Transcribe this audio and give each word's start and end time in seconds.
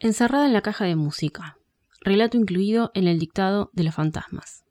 Encerrada 0.00 0.46
en 0.46 0.52
la 0.52 0.60
caja 0.60 0.84
de 0.84 0.96
música. 0.96 1.56
Relato 2.00 2.36
incluido 2.36 2.90
en 2.94 3.06
el 3.06 3.20
dictado 3.20 3.70
de 3.74 3.84
los 3.84 3.94
fantasmas. 3.94 4.64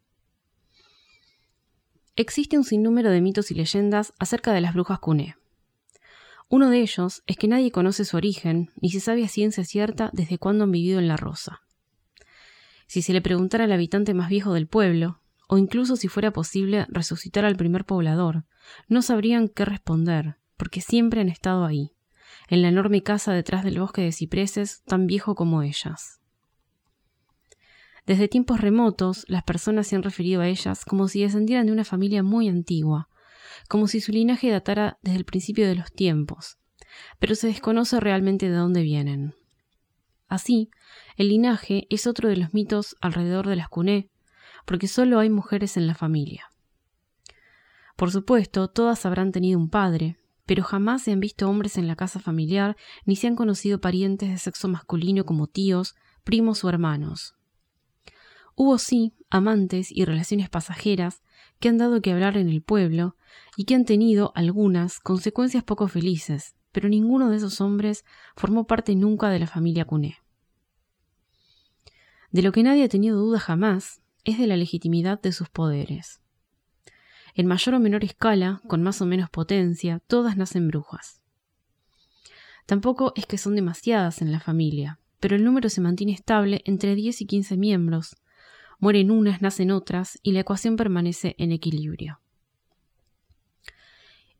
Existe 2.18 2.57
un 2.57 2.65
sinnúmero 2.65 3.09
de 3.09 3.21
mitos 3.21 3.49
y 3.49 3.55
leyendas 3.55 4.13
acerca 4.20 4.51
de 4.51 4.59
las 4.59 4.73
brujas 4.73 4.99
cuné. 4.99 5.38
Uno 6.49 6.70
de 6.70 6.81
ellos 6.81 7.23
es 7.25 7.38
que 7.38 7.47
nadie 7.47 7.71
conoce 7.71 8.04
su 8.04 8.18
origen 8.18 8.71
ni 8.75 8.91
se 8.91 9.00
sabe 9.00 9.23
a 9.23 9.29
ciencia 9.29 9.64
cierta 9.64 10.09
desde 10.14 10.38
cuándo 10.38 10.65
han 10.65 10.71
vivido 10.71 11.00
en 11.00 11.07
La 11.07 11.15
Rosa. 11.15 11.61
Si 12.86 13.01
se 13.01 13.14
le 13.14 13.21
preguntara 13.21 13.64
al 13.64 13.71
habitante 13.71 14.14
más 14.14 14.29
viejo 14.29 14.54
del 14.54 14.68
pueblo, 14.68 15.21
o 15.47 15.57
incluso 15.57 15.96
si 15.96 16.10
fuera 16.10 16.32
posible 16.32 16.86
resucitar 16.89 17.46
al 17.46 17.55
primer 17.55 17.86
poblador, 17.86 18.43
no 18.89 19.01
sabrían 19.01 19.47
qué 19.47 19.64
responder, 19.64 20.36
porque 20.57 20.82
siempre 20.82 21.21
han 21.21 21.29
estado 21.29 21.65
ahí, 21.65 21.93
en 22.50 22.62
la 22.62 22.70
enorme 22.70 23.04
casa 23.04 23.33
detrás 23.33 23.64
del 23.64 23.79
bosque 23.79 24.02
de 24.02 24.11
cipreses 24.11 24.84
tan 24.86 25.07
viejo 25.07 25.36
como 25.36 25.61
ellas. 25.61 26.20
Desde 28.06 28.28
tiempos 28.28 28.60
remotos, 28.60 29.25
las 29.29 29.43
personas 29.43 29.88
se 29.88 29.96
han 29.96 30.04
referido 30.04 30.42
a 30.42 30.48
ellas 30.48 30.84
como 30.84 31.07
si 31.07 31.21
descendieran 31.21 31.68
de 31.68 31.71
una 31.71 31.86
familia 31.86 32.22
muy 32.22 32.50
antigua, 32.50 33.08
como 33.70 33.88
si 33.88 34.02
su 34.02 34.11
linaje 34.11 34.50
datara 34.50 34.98
desde 35.02 35.17
el 35.17 35.25
principio 35.25 35.67
de 35.67 35.75
los 35.75 35.92
tiempos, 35.94 36.58
pero 37.20 37.36
se 37.36 37.48
desconoce 37.48 38.00
realmente 38.00 38.50
de 38.50 38.56
dónde 38.56 38.81
vienen. 38.81 39.36
Así, 40.28 40.70
el 41.16 41.30
linaje 41.30 41.88
es 41.89 42.08
otro 42.08 42.28
de 42.28 42.38
los 42.38 42.53
mitos 42.53 42.98
alrededor 43.00 43.48
de 43.48 43.56
las 43.56 43.70
cuné, 43.70 44.09
porque 44.66 44.88
solo 44.88 45.20
hay 45.20 45.30
mujeres 45.30 45.78
en 45.78 45.88
la 45.88 45.95
familia. 45.95 46.50
Por 47.95 48.12
supuesto, 48.12 48.70
todas 48.70 49.06
habrán 49.06 49.31
tenido 49.31 49.59
un 49.59 49.70
padre, 49.70 50.17
pero 50.45 50.64
jamás 50.64 51.03
se 51.03 51.11
han 51.11 51.20
visto 51.20 51.50
hombres 51.50 51.78
en 51.78 51.88
la 51.88 51.95
casa 51.95 52.20
familiar 52.20 52.75
ni 53.06 53.16
se 53.16 53.28
han 53.28 53.36
conocido 53.36 53.80
parientes 53.80 54.30
de 54.30 54.38
sexo 54.38 54.67
masculino 54.67 55.26
como 55.26 55.48
tíos, 55.48 55.95
primos 56.23 56.64
o 56.64 56.70
hermanos. 56.70 57.36
Hubo 58.56 58.78
sí 58.78 59.14
amantes 59.30 59.92
y 59.92 60.06
relaciones 60.06 60.50
pasajeras 60.50 61.23
que 61.59 61.70
han 61.70 61.78
dado 61.78 62.02
que 62.02 62.12
hablar 62.12 62.38
en 62.38 62.50
el 62.50 62.62
pueblo 62.62 63.16
y 63.58 63.66
que 63.66 63.76
han 63.76 63.86
tenido 63.86 64.32
algunas 64.36 65.00
consecuencias 65.00 65.64
poco 65.64 65.88
felices, 65.88 66.56
pero 66.72 66.89
ninguno 66.89 67.30
de 67.30 67.38
esos 67.38 67.62
hombres 67.62 68.06
formó 68.36 68.67
parte 68.67 68.95
nunca 68.95 69.30
de 69.30 69.39
la 69.39 69.48
familia 69.48 69.86
Cuné. 69.86 70.17
De 72.32 72.42
lo 72.42 72.52
que 72.52 72.64
nadie 72.64 72.84
ha 72.84 72.89
tenido 72.89 73.20
duda 73.20 73.39
jamás 73.39 74.02
es 74.23 74.39
de 74.39 74.48
la 74.48 74.58
legitimidad 74.58 75.22
de 75.22 75.32
sus 75.32 75.50
poderes. 75.50 76.23
En 77.36 77.48
mayor 77.48 77.76
o 77.76 77.80
menor 77.80 78.03
escala, 78.03 78.62
con 78.67 78.84
más 78.84 79.02
o 79.02 79.06
menos 79.06 79.30
potencia, 79.30 80.00
todas 80.08 80.38
nacen 80.38 80.67
brujas. 80.67 81.22
Tampoco 82.66 83.14
es 83.16 83.26
que 83.26 83.38
son 83.38 83.56
demasiadas 83.56 84.22
en 84.22 84.31
la 84.31 84.39
familia, 84.39 85.00
pero 85.20 85.36
el 85.36 85.44
número 85.44 85.70
se 85.70 85.81
mantiene 85.81 86.14
estable 86.14 86.61
entre 86.66 86.95
10 86.95 87.22
y 87.22 87.26
15 87.26 87.58
miembros. 87.58 88.16
Mueren 88.80 89.11
unas, 89.11 89.42
nacen 89.42 89.72
otras, 89.72 90.20
y 90.22 90.31
la 90.31 90.42
ecuación 90.42 90.76
permanece 90.76 91.36
en 91.39 91.52
equilibrio. 91.52 92.20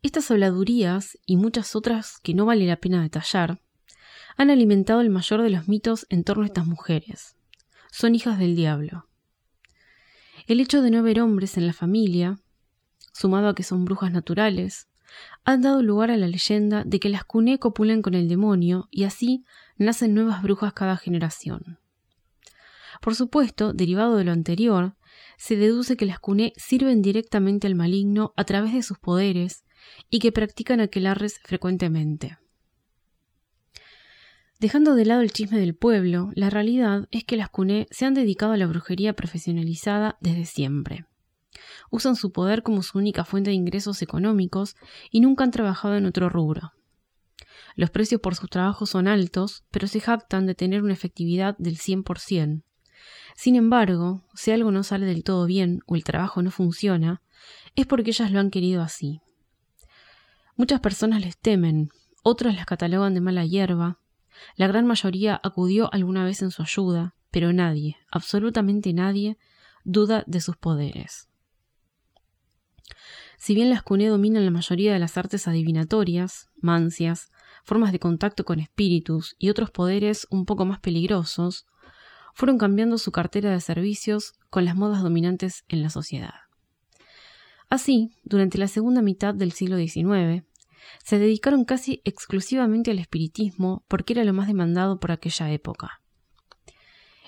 Estas 0.02 0.30
habladurías 0.30 1.18
y 1.26 1.36
muchas 1.36 1.74
otras 1.74 2.18
que 2.18 2.34
no 2.34 2.44
vale 2.44 2.66
la 2.66 2.76
pena 2.76 3.02
detallar 3.02 3.60
han 4.36 4.50
alimentado 4.50 5.00
el 5.00 5.10
mayor 5.10 5.42
de 5.42 5.50
los 5.50 5.66
mitos 5.68 6.06
en 6.10 6.24
torno 6.24 6.42
a 6.42 6.46
estas 6.46 6.66
mujeres. 6.66 7.36
Son 7.90 8.14
hijas 8.14 8.38
del 8.38 8.54
diablo. 8.54 9.08
El 10.46 10.60
hecho 10.60 10.82
de 10.82 10.90
no 10.90 10.98
haber 10.98 11.20
hombres 11.20 11.56
en 11.56 11.66
la 11.66 11.72
familia 11.72 12.38
sumado 13.14 13.48
a 13.48 13.54
que 13.54 13.62
son 13.62 13.84
brujas 13.84 14.12
naturales, 14.12 14.88
han 15.44 15.62
dado 15.62 15.82
lugar 15.82 16.10
a 16.10 16.16
la 16.16 16.26
leyenda 16.26 16.82
de 16.84 16.98
que 16.98 17.08
las 17.08 17.24
cuné 17.24 17.58
copulan 17.58 18.02
con 18.02 18.14
el 18.14 18.28
demonio 18.28 18.88
y 18.90 19.04
así 19.04 19.44
nacen 19.78 20.14
nuevas 20.14 20.42
brujas 20.42 20.72
cada 20.72 20.96
generación. 20.96 21.78
Por 23.00 23.14
supuesto, 23.14 23.72
derivado 23.72 24.16
de 24.16 24.24
lo 24.24 24.32
anterior, 24.32 24.96
se 25.36 25.56
deduce 25.56 25.96
que 25.96 26.06
las 26.06 26.18
cuné 26.18 26.52
sirven 26.56 27.02
directamente 27.02 27.66
al 27.66 27.74
maligno 27.74 28.32
a 28.36 28.44
través 28.44 28.72
de 28.72 28.82
sus 28.82 28.98
poderes 28.98 29.64
y 30.10 30.18
que 30.18 30.32
practican 30.32 30.80
aquelarres 30.80 31.38
frecuentemente. 31.44 32.38
Dejando 34.58 34.94
de 34.94 35.04
lado 35.04 35.20
el 35.20 35.32
chisme 35.32 35.58
del 35.58 35.76
pueblo, 35.76 36.30
la 36.34 36.50
realidad 36.50 37.06
es 37.10 37.24
que 37.24 37.36
las 37.36 37.50
cuné 37.50 37.86
se 37.90 38.06
han 38.06 38.14
dedicado 38.14 38.52
a 38.52 38.56
la 38.56 38.66
brujería 38.66 39.12
profesionalizada 39.12 40.16
desde 40.20 40.46
siempre 40.46 41.06
usan 41.90 42.16
su 42.16 42.32
poder 42.32 42.62
como 42.62 42.82
su 42.82 42.98
única 42.98 43.24
fuente 43.24 43.50
de 43.50 43.56
ingresos 43.56 44.02
económicos 44.02 44.76
y 45.10 45.20
nunca 45.20 45.44
han 45.44 45.50
trabajado 45.50 45.96
en 45.96 46.06
otro 46.06 46.28
rubro. 46.28 46.72
Los 47.76 47.90
precios 47.90 48.20
por 48.20 48.36
sus 48.36 48.50
trabajos 48.50 48.90
son 48.90 49.08
altos, 49.08 49.64
pero 49.70 49.88
se 49.88 50.00
jactan 50.00 50.46
de 50.46 50.54
tener 50.54 50.82
una 50.82 50.92
efectividad 50.92 51.56
del 51.58 51.76
100%. 51.76 52.62
Sin 53.34 53.56
embargo, 53.56 54.22
si 54.34 54.52
algo 54.52 54.70
no 54.70 54.82
sale 54.82 55.06
del 55.06 55.24
todo 55.24 55.46
bien 55.46 55.80
o 55.86 55.96
el 55.96 56.04
trabajo 56.04 56.40
no 56.42 56.50
funciona, 56.50 57.20
es 57.74 57.86
porque 57.86 58.10
ellas 58.10 58.30
lo 58.30 58.38
han 58.38 58.50
querido 58.50 58.82
así. 58.82 59.20
Muchas 60.56 60.80
personas 60.80 61.20
les 61.20 61.36
temen, 61.36 61.88
otras 62.22 62.54
las 62.54 62.64
catalogan 62.64 63.12
de 63.14 63.20
mala 63.20 63.44
hierba, 63.44 63.98
la 64.56 64.66
gran 64.66 64.86
mayoría 64.86 65.40
acudió 65.42 65.92
alguna 65.92 66.24
vez 66.24 66.42
en 66.42 66.50
su 66.50 66.62
ayuda, 66.62 67.14
pero 67.30 67.52
nadie, 67.52 67.96
absolutamente 68.10 68.92
nadie, 68.92 69.38
duda 69.84 70.24
de 70.26 70.40
sus 70.40 70.56
poderes. 70.56 71.28
Si 73.44 73.54
bien 73.54 73.68
las 73.68 73.82
cuné 73.82 74.08
dominan 74.08 74.46
la 74.46 74.50
mayoría 74.50 74.94
de 74.94 74.98
las 74.98 75.18
artes 75.18 75.46
adivinatorias, 75.46 76.48
mancias, 76.62 77.30
formas 77.62 77.92
de 77.92 77.98
contacto 77.98 78.46
con 78.46 78.58
espíritus 78.58 79.36
y 79.38 79.50
otros 79.50 79.70
poderes 79.70 80.26
un 80.30 80.46
poco 80.46 80.64
más 80.64 80.80
peligrosos, 80.80 81.66
fueron 82.32 82.56
cambiando 82.56 82.96
su 82.96 83.12
cartera 83.12 83.50
de 83.50 83.60
servicios 83.60 84.32
con 84.48 84.64
las 84.64 84.76
modas 84.76 85.02
dominantes 85.02 85.66
en 85.68 85.82
la 85.82 85.90
sociedad. 85.90 86.32
Así, 87.68 88.12
durante 88.22 88.56
la 88.56 88.66
segunda 88.66 89.02
mitad 89.02 89.34
del 89.34 89.52
siglo 89.52 89.76
XIX, 89.76 90.46
se 91.04 91.18
dedicaron 91.18 91.66
casi 91.66 92.00
exclusivamente 92.06 92.92
al 92.92 92.98
espiritismo 92.98 93.84
porque 93.88 94.14
era 94.14 94.24
lo 94.24 94.32
más 94.32 94.46
demandado 94.46 94.98
por 94.98 95.12
aquella 95.12 95.52
época. 95.52 96.00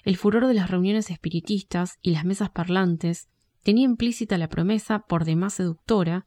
El 0.03 0.17
furor 0.17 0.47
de 0.47 0.55
las 0.55 0.71
reuniones 0.71 1.11
espiritistas 1.11 1.99
y 2.01 2.13
las 2.13 2.25
mesas 2.25 2.49
parlantes 2.49 3.29
tenía 3.67 3.85
implícita 3.85 4.39
la 4.39 4.49
promesa, 4.49 5.01
por 5.01 5.25
demás 5.25 5.55
seductora, 5.55 6.25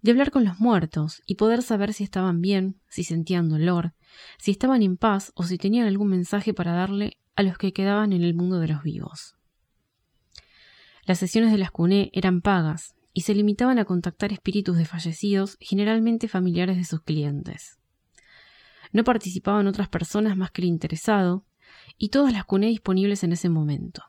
de 0.00 0.10
hablar 0.10 0.32
con 0.32 0.44
los 0.44 0.58
muertos 0.58 1.22
y 1.26 1.36
poder 1.36 1.62
saber 1.62 1.92
si 1.92 2.02
estaban 2.02 2.40
bien, 2.40 2.80
si 2.88 3.04
sentían 3.04 3.48
dolor, 3.48 3.94
si 4.36 4.50
estaban 4.50 4.82
en 4.82 4.96
paz 4.96 5.30
o 5.36 5.44
si 5.44 5.58
tenían 5.58 5.86
algún 5.86 6.08
mensaje 6.08 6.52
para 6.52 6.72
darle 6.72 7.18
a 7.36 7.44
los 7.44 7.56
que 7.56 7.72
quedaban 7.72 8.12
en 8.12 8.24
el 8.24 8.34
mundo 8.34 8.58
de 8.58 8.66
los 8.66 8.82
vivos. 8.82 9.36
Las 11.06 11.20
sesiones 11.20 11.52
de 11.52 11.58
las 11.58 11.70
CUNE 11.70 12.10
eran 12.12 12.40
pagas 12.40 12.96
y 13.12 13.20
se 13.20 13.36
limitaban 13.36 13.78
a 13.78 13.84
contactar 13.84 14.32
espíritus 14.32 14.76
de 14.76 14.84
fallecidos, 14.84 15.58
generalmente 15.60 16.26
familiares 16.26 16.78
de 16.78 16.84
sus 16.84 17.02
clientes. 17.02 17.78
No 18.90 19.04
participaban 19.04 19.68
otras 19.68 19.88
personas 19.88 20.36
más 20.36 20.50
que 20.50 20.62
el 20.62 20.66
interesado, 20.68 21.46
y 21.96 22.08
todas 22.08 22.32
las 22.32 22.44
CUNE 22.44 22.66
disponibles 22.66 23.22
en 23.22 23.34
ese 23.34 23.48
momento. 23.48 24.02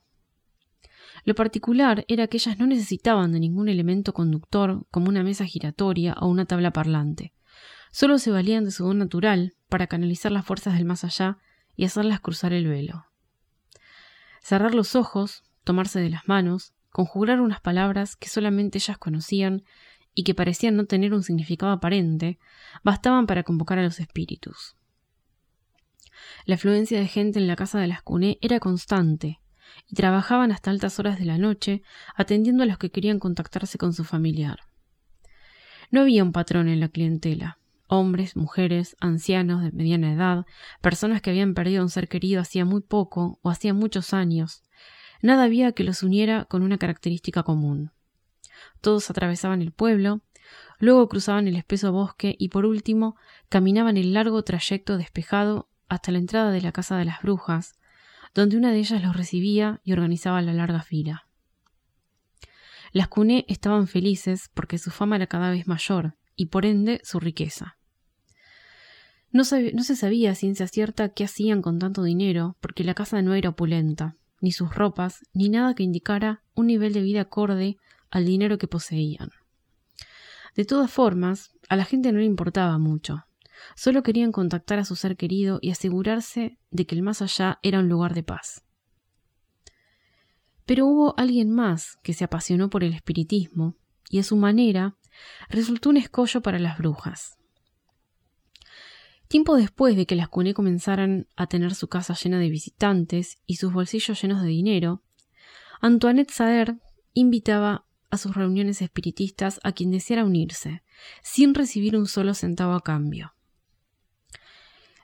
Lo 1.23 1.35
particular 1.35 2.03
era 2.07 2.27
que 2.27 2.37
ellas 2.37 2.59
no 2.59 2.67
necesitaban 2.67 3.31
de 3.31 3.39
ningún 3.39 3.69
elemento 3.69 4.13
conductor 4.13 4.85
como 4.91 5.09
una 5.09 5.23
mesa 5.23 5.45
giratoria 5.45 6.15
o 6.19 6.27
una 6.27 6.45
tabla 6.45 6.71
parlante. 6.71 7.33
Solo 7.91 8.17
se 8.17 8.31
valían 8.31 8.65
de 8.65 8.71
su 8.71 8.85
don 8.85 8.97
natural 8.97 9.53
para 9.69 9.87
canalizar 9.87 10.31
las 10.31 10.45
fuerzas 10.45 10.73
del 10.73 10.85
más 10.85 11.03
allá 11.03 11.37
y 11.75 11.85
hacerlas 11.85 12.19
cruzar 12.19 12.51
el 12.51 12.67
velo. 12.67 13.05
Cerrar 14.41 14.75
los 14.75 14.95
ojos, 14.95 15.43
tomarse 15.63 15.99
de 15.99 16.09
las 16.09 16.27
manos, 16.27 16.73
conjurar 16.89 17.39
unas 17.39 17.61
palabras 17.61 18.15
que 18.15 18.29
solamente 18.29 18.77
ellas 18.77 18.97
conocían 18.97 19.63
y 20.13 20.23
que 20.23 20.35
parecían 20.35 20.75
no 20.75 20.85
tener 20.85 21.13
un 21.13 21.23
significado 21.23 21.71
aparente, 21.71 22.37
bastaban 22.83 23.25
para 23.25 23.43
convocar 23.43 23.79
a 23.79 23.83
los 23.83 23.99
espíritus. 23.99 24.75
La 26.45 26.55
afluencia 26.55 26.99
de 26.99 27.07
gente 27.07 27.39
en 27.39 27.47
la 27.47 27.55
casa 27.55 27.79
de 27.79 27.87
las 27.87 28.01
Cuné 28.01 28.37
era 28.41 28.59
constante, 28.59 29.39
y 29.87 29.95
trabajaban 29.95 30.51
hasta 30.51 30.71
altas 30.71 30.99
horas 30.99 31.19
de 31.19 31.25
la 31.25 31.37
noche 31.37 31.83
atendiendo 32.15 32.63
a 32.63 32.65
los 32.65 32.77
que 32.77 32.91
querían 32.91 33.19
contactarse 33.19 33.77
con 33.77 33.93
su 33.93 34.03
familiar. 34.03 34.59
No 35.91 36.01
había 36.01 36.23
un 36.23 36.31
patrón 36.31 36.69
en 36.69 36.79
la 36.79 36.89
clientela. 36.89 37.59
Hombres, 37.87 38.35
mujeres, 38.35 38.95
ancianos 38.99 39.61
de 39.61 39.71
mediana 39.71 40.13
edad, 40.13 40.45
personas 40.81 41.21
que 41.21 41.29
habían 41.29 41.53
perdido 41.53 41.83
un 41.83 41.89
ser 41.89 42.07
querido 42.07 42.41
hacía 42.41 42.65
muy 42.65 42.81
poco 42.81 43.39
o 43.43 43.49
hacía 43.49 43.73
muchos 43.73 44.13
años. 44.13 44.63
Nada 45.21 45.43
había 45.43 45.73
que 45.73 45.83
los 45.83 46.01
uniera 46.01 46.45
con 46.45 46.63
una 46.63 46.77
característica 46.77 47.43
común. 47.43 47.91
Todos 48.81 49.09
atravesaban 49.09 49.61
el 49.61 49.71
pueblo, 49.71 50.21
luego 50.79 51.07
cruzaban 51.07 51.47
el 51.47 51.55
espeso 51.55 51.91
bosque 51.91 52.35
y 52.39 52.49
por 52.49 52.65
último 52.65 53.15
caminaban 53.49 53.97
el 53.97 54.13
largo 54.13 54.43
trayecto 54.43 54.97
despejado 54.97 55.69
hasta 55.87 56.11
la 56.11 56.17
entrada 56.17 56.51
de 56.51 56.61
la 56.61 56.71
casa 56.71 56.97
de 56.97 57.05
las 57.05 57.21
brujas, 57.21 57.75
donde 58.33 58.57
una 58.57 58.71
de 58.71 58.79
ellas 58.79 59.01
los 59.03 59.15
recibía 59.15 59.81
y 59.83 59.93
organizaba 59.93 60.41
la 60.41 60.53
larga 60.53 60.81
fila. 60.81 61.27
Las 62.91 63.07
Cuné 63.07 63.45
estaban 63.47 63.87
felices 63.87 64.49
porque 64.53 64.77
su 64.77 64.91
fama 64.91 65.15
era 65.15 65.27
cada 65.27 65.49
vez 65.49 65.67
mayor 65.67 66.15
y 66.35 66.47
por 66.47 66.65
ende 66.65 67.01
su 67.03 67.19
riqueza. 67.19 67.77
No, 69.31 69.43
no 69.73 69.83
se 69.83 69.95
sabía 69.95 70.31
a 70.31 70.35
ciencia 70.35 70.67
cierta 70.67 71.09
qué 71.09 71.23
hacían 71.23 71.63
con 71.63 71.79
tanto 71.79 72.03
dinero, 72.03 72.55
porque 72.61 72.83
la 72.83 72.93
casa 72.93 73.21
no 73.23 73.33
era 73.33 73.49
opulenta, 73.49 74.15
ni 74.41 74.51
sus 74.51 74.75
ropas, 74.75 75.25
ni 75.33 75.49
nada 75.49 75.73
que 75.73 75.81
indicara 75.81 76.43
un 76.53 76.67
nivel 76.67 76.93
de 76.93 77.01
vida 77.01 77.21
acorde 77.21 77.77
al 78.11 78.25
dinero 78.25 78.59
que 78.59 78.67
poseían. 78.67 79.29
De 80.55 80.65
todas 80.65 80.91
formas, 80.91 81.51
a 81.67 81.75
la 81.75 81.85
gente 81.85 82.11
no 82.11 82.19
le 82.19 82.25
importaba 82.25 82.77
mucho. 82.77 83.25
Solo 83.75 84.03
querían 84.03 84.31
contactar 84.31 84.79
a 84.79 84.85
su 84.85 84.95
ser 84.95 85.17
querido 85.17 85.59
y 85.61 85.71
asegurarse 85.71 86.57
de 86.71 86.85
que 86.85 86.95
el 86.95 87.01
más 87.01 87.21
allá 87.21 87.59
era 87.63 87.79
un 87.79 87.89
lugar 87.89 88.13
de 88.13 88.23
paz. 88.23 88.63
Pero 90.65 90.85
hubo 90.85 91.13
alguien 91.17 91.51
más 91.51 91.97
que 92.03 92.13
se 92.13 92.23
apasionó 92.23 92.69
por 92.69 92.83
el 92.83 92.93
espiritismo 92.93 93.75
y 94.09 94.19
a 94.19 94.23
su 94.23 94.37
manera 94.37 94.95
resultó 95.49 95.89
un 95.89 95.97
escollo 95.97 96.41
para 96.41 96.59
las 96.59 96.77
brujas. 96.77 97.37
Tiempo 99.27 99.55
después 99.55 99.95
de 99.95 100.05
que 100.05 100.15
las 100.15 100.29
Cuné 100.29 100.53
comenzaran 100.53 101.27
a 101.35 101.47
tener 101.47 101.73
su 101.73 101.87
casa 101.87 102.13
llena 102.13 102.39
de 102.39 102.49
visitantes 102.49 103.39
y 103.47 103.55
sus 103.55 103.73
bolsillos 103.73 104.21
llenos 104.21 104.41
de 104.41 104.49
dinero, 104.49 105.01
Antoinette 105.81 106.31
Saer 106.31 106.77
invitaba 107.13 107.85
a 108.11 108.17
sus 108.17 108.35
reuniones 108.35 108.81
espiritistas 108.83 109.59
a 109.63 109.71
quien 109.71 109.89
deseara 109.89 110.23
unirse, 110.23 110.83
sin 111.23 111.55
recibir 111.55 111.97
un 111.97 112.05
solo 112.05 112.35
centavo 112.35 112.73
a 112.73 112.81
cambio. 112.81 113.32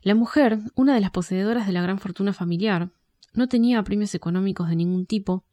La 0.09 0.15
mujer, 0.15 0.57
una 0.73 0.95
de 0.95 1.01
las 1.01 1.11
poseedoras 1.11 1.67
de 1.67 1.71
la 1.71 1.83
gran 1.83 1.99
fortuna 1.99 2.33
familiar, 2.33 2.89
no 3.35 3.47
tenía 3.47 3.83
premios 3.83 4.15
económicos 4.15 4.67
de 4.67 4.75
ningún 4.75 5.05
tipo, 5.05 5.45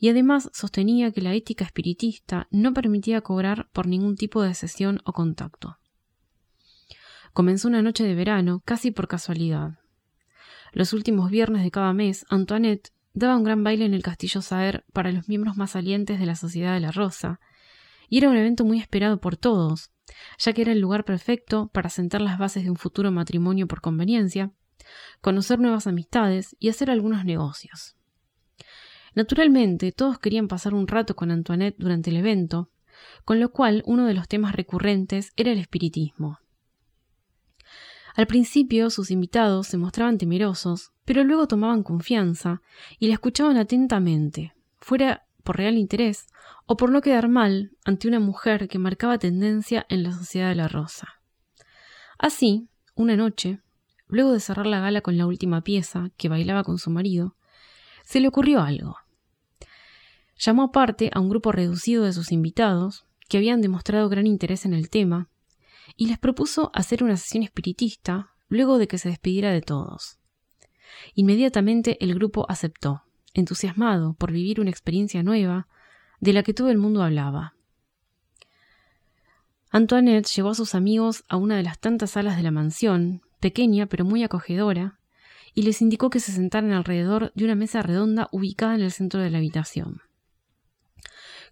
y 0.00 0.08
además 0.08 0.50
sostenía 0.52 1.12
que 1.12 1.20
la 1.20 1.34
ética 1.34 1.64
espiritista 1.64 2.48
no 2.50 2.74
permitía 2.74 3.20
cobrar 3.20 3.68
por 3.72 3.86
ningún 3.86 4.16
tipo 4.16 4.42
de 4.42 4.54
sesión 4.54 4.98
o 5.04 5.12
contacto. 5.12 5.78
Comenzó 7.32 7.68
una 7.68 7.80
noche 7.80 8.02
de 8.02 8.16
verano, 8.16 8.60
casi 8.64 8.90
por 8.90 9.06
casualidad. 9.06 9.78
Los 10.72 10.92
últimos 10.92 11.30
viernes 11.30 11.62
de 11.62 11.70
cada 11.70 11.92
mes, 11.92 12.26
Antoinette 12.28 12.90
daba 13.14 13.36
un 13.36 13.44
gran 13.44 13.62
baile 13.62 13.84
en 13.84 13.94
el 13.94 14.02
castillo 14.02 14.42
Saer 14.42 14.84
para 14.92 15.12
los 15.12 15.28
miembros 15.28 15.56
más 15.56 15.70
salientes 15.70 16.18
de 16.18 16.26
la 16.26 16.34
Sociedad 16.34 16.74
de 16.74 16.80
la 16.80 16.90
Rosa, 16.90 17.38
y 18.08 18.18
era 18.18 18.28
un 18.28 18.36
evento 18.36 18.64
muy 18.64 18.78
esperado 18.78 19.20
por 19.20 19.36
todos, 19.36 19.90
ya 20.38 20.52
que 20.52 20.62
era 20.62 20.72
el 20.72 20.80
lugar 20.80 21.04
perfecto 21.04 21.68
para 21.72 21.90
sentar 21.90 22.20
las 22.20 22.38
bases 22.38 22.64
de 22.64 22.70
un 22.70 22.76
futuro 22.76 23.10
matrimonio 23.10 23.66
por 23.66 23.80
conveniencia, 23.80 24.52
conocer 25.20 25.58
nuevas 25.58 25.86
amistades 25.86 26.56
y 26.58 26.68
hacer 26.68 26.90
algunos 26.90 27.24
negocios. 27.24 27.96
Naturalmente, 29.14 29.92
todos 29.92 30.18
querían 30.18 30.46
pasar 30.46 30.74
un 30.74 30.86
rato 30.86 31.16
con 31.16 31.30
Antoinette 31.30 31.78
durante 31.78 32.10
el 32.10 32.16
evento, 32.16 32.70
con 33.24 33.40
lo 33.40 33.50
cual 33.50 33.82
uno 33.86 34.06
de 34.06 34.14
los 34.14 34.28
temas 34.28 34.54
recurrentes 34.54 35.32
era 35.36 35.52
el 35.52 35.58
espiritismo. 35.58 36.38
Al 38.14 38.26
principio 38.26 38.88
sus 38.88 39.10
invitados 39.10 39.66
se 39.66 39.76
mostraban 39.76 40.16
temerosos, 40.16 40.92
pero 41.04 41.22
luego 41.22 41.48
tomaban 41.48 41.82
confianza 41.82 42.62
y 42.98 43.08
la 43.08 43.14
escuchaban 43.14 43.58
atentamente, 43.58 44.54
fuera 44.80 45.25
por 45.46 45.56
real 45.56 45.78
interés 45.78 46.26
o 46.66 46.76
por 46.76 46.90
no 46.90 47.00
quedar 47.00 47.28
mal 47.28 47.70
ante 47.86 48.08
una 48.08 48.20
mujer 48.20 48.68
que 48.68 48.78
marcaba 48.78 49.18
tendencia 49.18 49.86
en 49.88 50.02
la 50.02 50.12
sociedad 50.12 50.50
de 50.50 50.56
la 50.56 50.68
rosa. 50.68 51.08
Así, 52.18 52.68
una 52.94 53.16
noche, 53.16 53.60
luego 54.08 54.32
de 54.32 54.40
cerrar 54.40 54.66
la 54.66 54.80
gala 54.80 55.00
con 55.00 55.16
la 55.16 55.26
última 55.26 55.62
pieza, 55.62 56.10
que 56.18 56.28
bailaba 56.28 56.64
con 56.64 56.76
su 56.78 56.90
marido, 56.90 57.36
se 58.04 58.20
le 58.20 58.28
ocurrió 58.28 58.60
algo. 58.60 58.96
Llamó 60.38 60.64
aparte 60.64 61.10
a 61.14 61.20
un 61.20 61.28
grupo 61.28 61.52
reducido 61.52 62.04
de 62.04 62.12
sus 62.12 62.32
invitados, 62.32 63.06
que 63.28 63.38
habían 63.38 63.60
demostrado 63.60 64.08
gran 64.08 64.26
interés 64.26 64.66
en 64.66 64.74
el 64.74 64.90
tema, 64.90 65.30
y 65.96 66.08
les 66.08 66.18
propuso 66.18 66.70
hacer 66.74 67.02
una 67.02 67.16
sesión 67.16 67.42
espiritista 67.42 68.34
luego 68.48 68.78
de 68.78 68.88
que 68.88 68.98
se 68.98 69.08
despidiera 69.08 69.52
de 69.52 69.62
todos. 69.62 70.18
Inmediatamente 71.14 72.02
el 72.04 72.14
grupo 72.14 72.46
aceptó, 72.48 73.05
entusiasmado 73.36 74.14
por 74.14 74.32
vivir 74.32 74.60
una 74.60 74.70
experiencia 74.70 75.22
nueva 75.22 75.68
de 76.20 76.32
la 76.32 76.42
que 76.42 76.54
todo 76.54 76.70
el 76.70 76.78
mundo 76.78 77.02
hablaba. 77.02 77.54
Antoinette 79.70 80.28
llevó 80.28 80.50
a 80.50 80.54
sus 80.54 80.74
amigos 80.74 81.24
a 81.28 81.36
una 81.36 81.56
de 81.56 81.62
las 81.62 81.78
tantas 81.78 82.12
salas 82.12 82.36
de 82.36 82.42
la 82.42 82.50
mansión, 82.50 83.22
pequeña 83.40 83.86
pero 83.86 84.04
muy 84.04 84.24
acogedora, 84.24 84.98
y 85.54 85.62
les 85.62 85.82
indicó 85.82 86.10
que 86.10 86.20
se 86.20 86.32
sentaran 86.32 86.72
alrededor 86.72 87.32
de 87.34 87.44
una 87.44 87.54
mesa 87.54 87.82
redonda 87.82 88.28
ubicada 88.32 88.74
en 88.74 88.82
el 88.82 88.92
centro 88.92 89.20
de 89.20 89.30
la 89.30 89.38
habitación. 89.38 90.00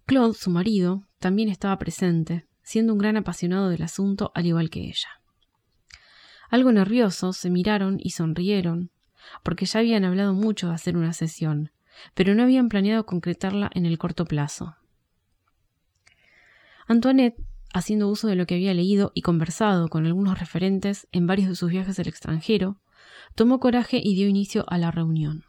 Claude, 0.05 0.33
su 0.33 0.49
marido, 0.49 1.03
también 1.19 1.49
estaba 1.49 1.77
presente, 1.77 2.47
siendo 2.61 2.93
un 2.93 2.99
gran 2.99 3.17
apasionado 3.17 3.69
del 3.69 3.83
asunto 3.83 4.31
al 4.35 4.45
igual 4.45 4.69
que 4.69 4.81
ella. 4.81 5.09
Algo 6.49 6.71
nerviosos 6.71 7.37
se 7.37 7.49
miraron 7.49 7.97
y 7.99 8.11
sonrieron, 8.11 8.91
porque 9.43 9.65
ya 9.65 9.79
habían 9.79 10.05
hablado 10.05 10.33
mucho 10.33 10.67
de 10.67 10.75
hacer 10.75 10.97
una 10.97 11.13
sesión, 11.13 11.71
pero 12.13 12.35
no 12.35 12.43
habían 12.43 12.69
planeado 12.69 13.05
concretarla 13.05 13.69
en 13.73 13.85
el 13.85 13.97
corto 13.97 14.25
plazo. 14.25 14.75
Antoinette, 16.87 17.37
haciendo 17.73 18.07
uso 18.07 18.27
de 18.27 18.35
lo 18.35 18.45
que 18.45 18.55
había 18.55 18.73
leído 18.73 19.11
y 19.15 19.21
conversado 19.21 19.89
con 19.89 20.05
algunos 20.05 20.39
referentes 20.39 21.07
en 21.11 21.27
varios 21.27 21.49
de 21.49 21.55
sus 21.55 21.69
viajes 21.69 21.99
al 21.99 22.07
extranjero, 22.07 22.79
tomó 23.33 23.59
coraje 23.59 23.99
y 24.03 24.15
dio 24.15 24.27
inicio 24.27 24.65
a 24.67 24.77
la 24.77 24.91
reunión. 24.91 25.43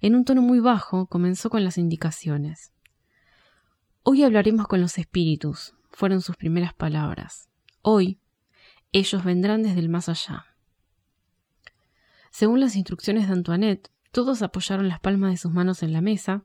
En 0.00 0.14
un 0.14 0.24
tono 0.24 0.40
muy 0.40 0.60
bajo 0.60 1.06
comenzó 1.06 1.50
con 1.50 1.62
las 1.62 1.76
indicaciones. 1.76 2.72
Hoy 4.02 4.22
hablaremos 4.22 4.66
con 4.66 4.80
los 4.80 4.96
espíritus, 4.96 5.74
fueron 5.90 6.22
sus 6.22 6.36
primeras 6.36 6.72
palabras. 6.72 7.50
Hoy, 7.82 8.18
ellos 8.92 9.22
vendrán 9.22 9.62
desde 9.62 9.80
el 9.80 9.90
más 9.90 10.08
allá. 10.08 10.49
Según 12.30 12.60
las 12.60 12.76
instrucciones 12.76 13.26
de 13.26 13.34
Antoinette, 13.34 13.90
todos 14.12 14.42
apoyaron 14.42 14.88
las 14.88 15.00
palmas 15.00 15.32
de 15.32 15.36
sus 15.36 15.52
manos 15.52 15.82
en 15.82 15.92
la 15.92 16.00
mesa, 16.00 16.44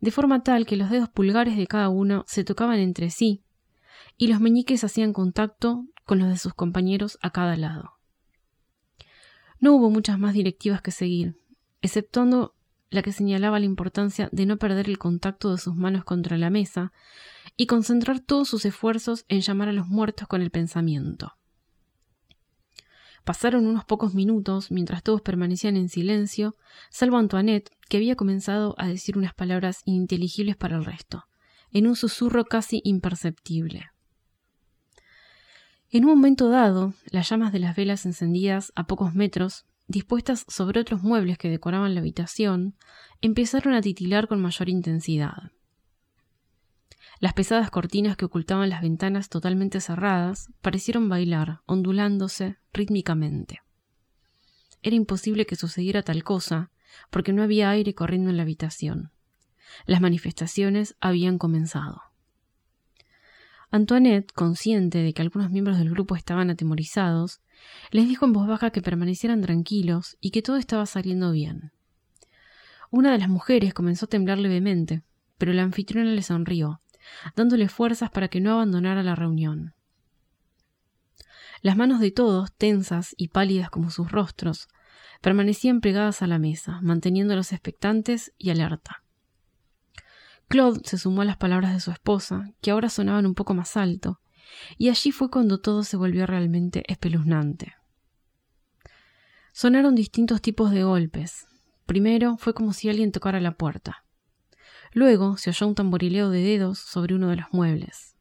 de 0.00 0.10
forma 0.10 0.42
tal 0.42 0.66
que 0.66 0.76
los 0.76 0.90
dedos 0.90 1.08
pulgares 1.08 1.56
de 1.56 1.66
cada 1.66 1.88
uno 1.88 2.24
se 2.26 2.44
tocaban 2.44 2.78
entre 2.78 3.10
sí, 3.10 3.42
y 4.16 4.26
los 4.28 4.40
meñiques 4.40 4.82
hacían 4.84 5.12
contacto 5.12 5.86
con 6.04 6.18
los 6.18 6.28
de 6.28 6.38
sus 6.38 6.54
compañeros 6.54 7.18
a 7.22 7.30
cada 7.30 7.56
lado. 7.56 7.92
No 9.60 9.74
hubo 9.74 9.90
muchas 9.90 10.18
más 10.18 10.32
directivas 10.32 10.80
que 10.80 10.90
seguir, 10.90 11.38
exceptuando 11.82 12.54
la 12.90 13.02
que 13.02 13.12
señalaba 13.12 13.60
la 13.60 13.66
importancia 13.66 14.28
de 14.32 14.46
no 14.46 14.56
perder 14.56 14.88
el 14.88 14.98
contacto 14.98 15.52
de 15.52 15.58
sus 15.58 15.76
manos 15.76 16.04
contra 16.04 16.36
la 16.38 16.50
mesa 16.50 16.92
y 17.56 17.66
concentrar 17.66 18.20
todos 18.20 18.48
sus 18.48 18.64
esfuerzos 18.64 19.24
en 19.28 19.42
llamar 19.42 19.68
a 19.68 19.72
los 19.72 19.86
muertos 19.86 20.26
con 20.26 20.42
el 20.42 20.50
pensamiento. 20.50 21.34
Pasaron 23.24 23.66
unos 23.66 23.84
pocos 23.84 24.14
minutos 24.14 24.70
mientras 24.70 25.02
todos 25.02 25.20
permanecían 25.20 25.76
en 25.76 25.88
silencio, 25.88 26.56
salvo 26.90 27.18
Antoinette, 27.18 27.70
que 27.88 27.98
había 27.98 28.16
comenzado 28.16 28.74
a 28.78 28.86
decir 28.86 29.18
unas 29.18 29.34
palabras 29.34 29.82
ininteligibles 29.84 30.56
para 30.56 30.76
el 30.76 30.84
resto, 30.84 31.24
en 31.70 31.86
un 31.86 31.96
susurro 31.96 32.44
casi 32.44 32.80
imperceptible. 32.84 33.90
En 35.90 36.04
un 36.04 36.10
momento 36.10 36.48
dado, 36.48 36.94
las 37.10 37.28
llamas 37.28 37.52
de 37.52 37.58
las 37.58 37.76
velas 37.76 38.06
encendidas 38.06 38.72
a 38.76 38.86
pocos 38.86 39.14
metros, 39.14 39.66
dispuestas 39.88 40.44
sobre 40.48 40.80
otros 40.80 41.02
muebles 41.02 41.36
que 41.36 41.50
decoraban 41.50 41.94
la 41.94 42.00
habitación, 42.00 42.76
empezaron 43.20 43.74
a 43.74 43.82
titilar 43.82 44.28
con 44.28 44.40
mayor 44.40 44.68
intensidad. 44.68 45.50
Las 47.20 47.34
pesadas 47.34 47.70
cortinas 47.70 48.16
que 48.16 48.24
ocultaban 48.24 48.70
las 48.70 48.80
ventanas 48.80 49.28
totalmente 49.28 49.82
cerradas 49.82 50.50
parecieron 50.62 51.10
bailar, 51.10 51.60
ondulándose 51.66 52.56
rítmicamente. 52.72 53.60
Era 54.80 54.96
imposible 54.96 55.44
que 55.44 55.54
sucediera 55.54 56.02
tal 56.02 56.24
cosa, 56.24 56.70
porque 57.10 57.34
no 57.34 57.42
había 57.42 57.68
aire 57.68 57.94
corriendo 57.94 58.30
en 58.30 58.38
la 58.38 58.44
habitación. 58.44 59.12
Las 59.84 60.00
manifestaciones 60.00 60.96
habían 60.98 61.36
comenzado. 61.36 62.00
Antoinette, 63.70 64.32
consciente 64.32 64.98
de 64.98 65.12
que 65.12 65.20
algunos 65.20 65.50
miembros 65.50 65.76
del 65.76 65.90
grupo 65.90 66.16
estaban 66.16 66.48
atemorizados, 66.48 67.42
les 67.90 68.08
dijo 68.08 68.24
en 68.24 68.32
voz 68.32 68.48
baja 68.48 68.70
que 68.70 68.80
permanecieran 68.80 69.42
tranquilos 69.42 70.16
y 70.22 70.30
que 70.30 70.40
todo 70.40 70.56
estaba 70.56 70.86
saliendo 70.86 71.32
bien. 71.32 71.72
Una 72.90 73.12
de 73.12 73.18
las 73.18 73.28
mujeres 73.28 73.74
comenzó 73.74 74.06
a 74.06 74.08
temblar 74.08 74.38
levemente, 74.38 75.02
pero 75.36 75.52
la 75.52 75.62
anfitriona 75.62 76.10
le 76.10 76.22
sonrió, 76.22 76.80
dándole 77.36 77.68
fuerzas 77.68 78.10
para 78.10 78.28
que 78.28 78.40
no 78.40 78.52
abandonara 78.52 79.02
la 79.02 79.14
reunión. 79.14 79.74
Las 81.62 81.76
manos 81.76 82.00
de 82.00 82.10
todos, 82.10 82.52
tensas 82.56 83.14
y 83.18 83.28
pálidas 83.28 83.70
como 83.70 83.90
sus 83.90 84.10
rostros, 84.10 84.68
permanecían 85.20 85.80
pegadas 85.80 86.22
a 86.22 86.26
la 86.26 86.38
mesa, 86.38 86.80
manteniéndolos 86.82 87.52
expectantes 87.52 88.32
y 88.38 88.50
alerta. 88.50 89.02
Claude 90.48 90.80
se 90.84 90.98
sumó 90.98 91.22
a 91.22 91.26
las 91.26 91.36
palabras 91.36 91.74
de 91.74 91.80
su 91.80 91.90
esposa, 91.90 92.50
que 92.60 92.70
ahora 92.70 92.88
sonaban 92.88 93.26
un 93.26 93.34
poco 93.34 93.54
más 93.54 93.76
alto, 93.76 94.20
y 94.78 94.88
allí 94.88 95.12
fue 95.12 95.30
cuando 95.30 95.60
todo 95.60 95.84
se 95.84 95.96
volvió 95.96 96.26
realmente 96.26 96.82
espeluznante. 96.88 97.74
Sonaron 99.52 99.94
distintos 99.94 100.40
tipos 100.40 100.70
de 100.70 100.84
golpes. 100.84 101.46
Primero 101.86 102.36
fue 102.36 102.54
como 102.54 102.72
si 102.72 102.88
alguien 102.88 103.12
tocara 103.12 103.40
la 103.40 103.52
puerta. 103.52 104.04
Luego 104.92 105.36
se 105.36 105.50
oyó 105.50 105.68
un 105.68 105.74
tamborileo 105.74 106.30
de 106.30 106.42
dedos 106.42 106.78
sobre 106.78 107.14
uno 107.14 107.28
de 107.28 107.36
los 107.36 107.46
muebles. 107.52 108.16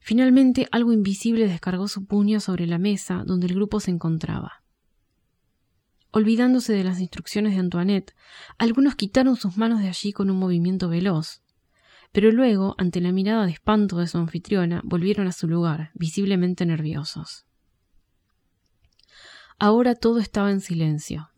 Finalmente 0.00 0.68
algo 0.70 0.92
invisible 0.92 1.48
descargó 1.48 1.88
su 1.88 2.06
puño 2.06 2.40
sobre 2.40 2.66
la 2.66 2.78
mesa 2.78 3.24
donde 3.26 3.46
el 3.46 3.54
grupo 3.54 3.80
se 3.80 3.90
encontraba. 3.90 4.62
Olvidándose 6.12 6.72
de 6.72 6.84
las 6.84 7.00
instrucciones 7.00 7.54
de 7.54 7.60
Antoinette, 7.60 8.14
algunos 8.56 8.94
quitaron 8.94 9.36
sus 9.36 9.56
manos 9.56 9.80
de 9.80 9.88
allí 9.88 10.12
con 10.12 10.30
un 10.30 10.38
movimiento 10.38 10.88
veloz, 10.88 11.42
pero 12.12 12.30
luego, 12.30 12.74
ante 12.78 13.00
la 13.02 13.12
mirada 13.12 13.44
de 13.44 13.52
espanto 13.52 13.98
de 13.98 14.06
su 14.06 14.16
anfitriona, 14.16 14.80
volvieron 14.84 15.26
a 15.26 15.32
su 15.32 15.48
lugar, 15.48 15.90
visiblemente 15.92 16.64
nerviosos. 16.64 17.44
Ahora 19.58 19.94
todo 19.94 20.18
estaba 20.18 20.50
en 20.50 20.60
silencio. 20.60 21.30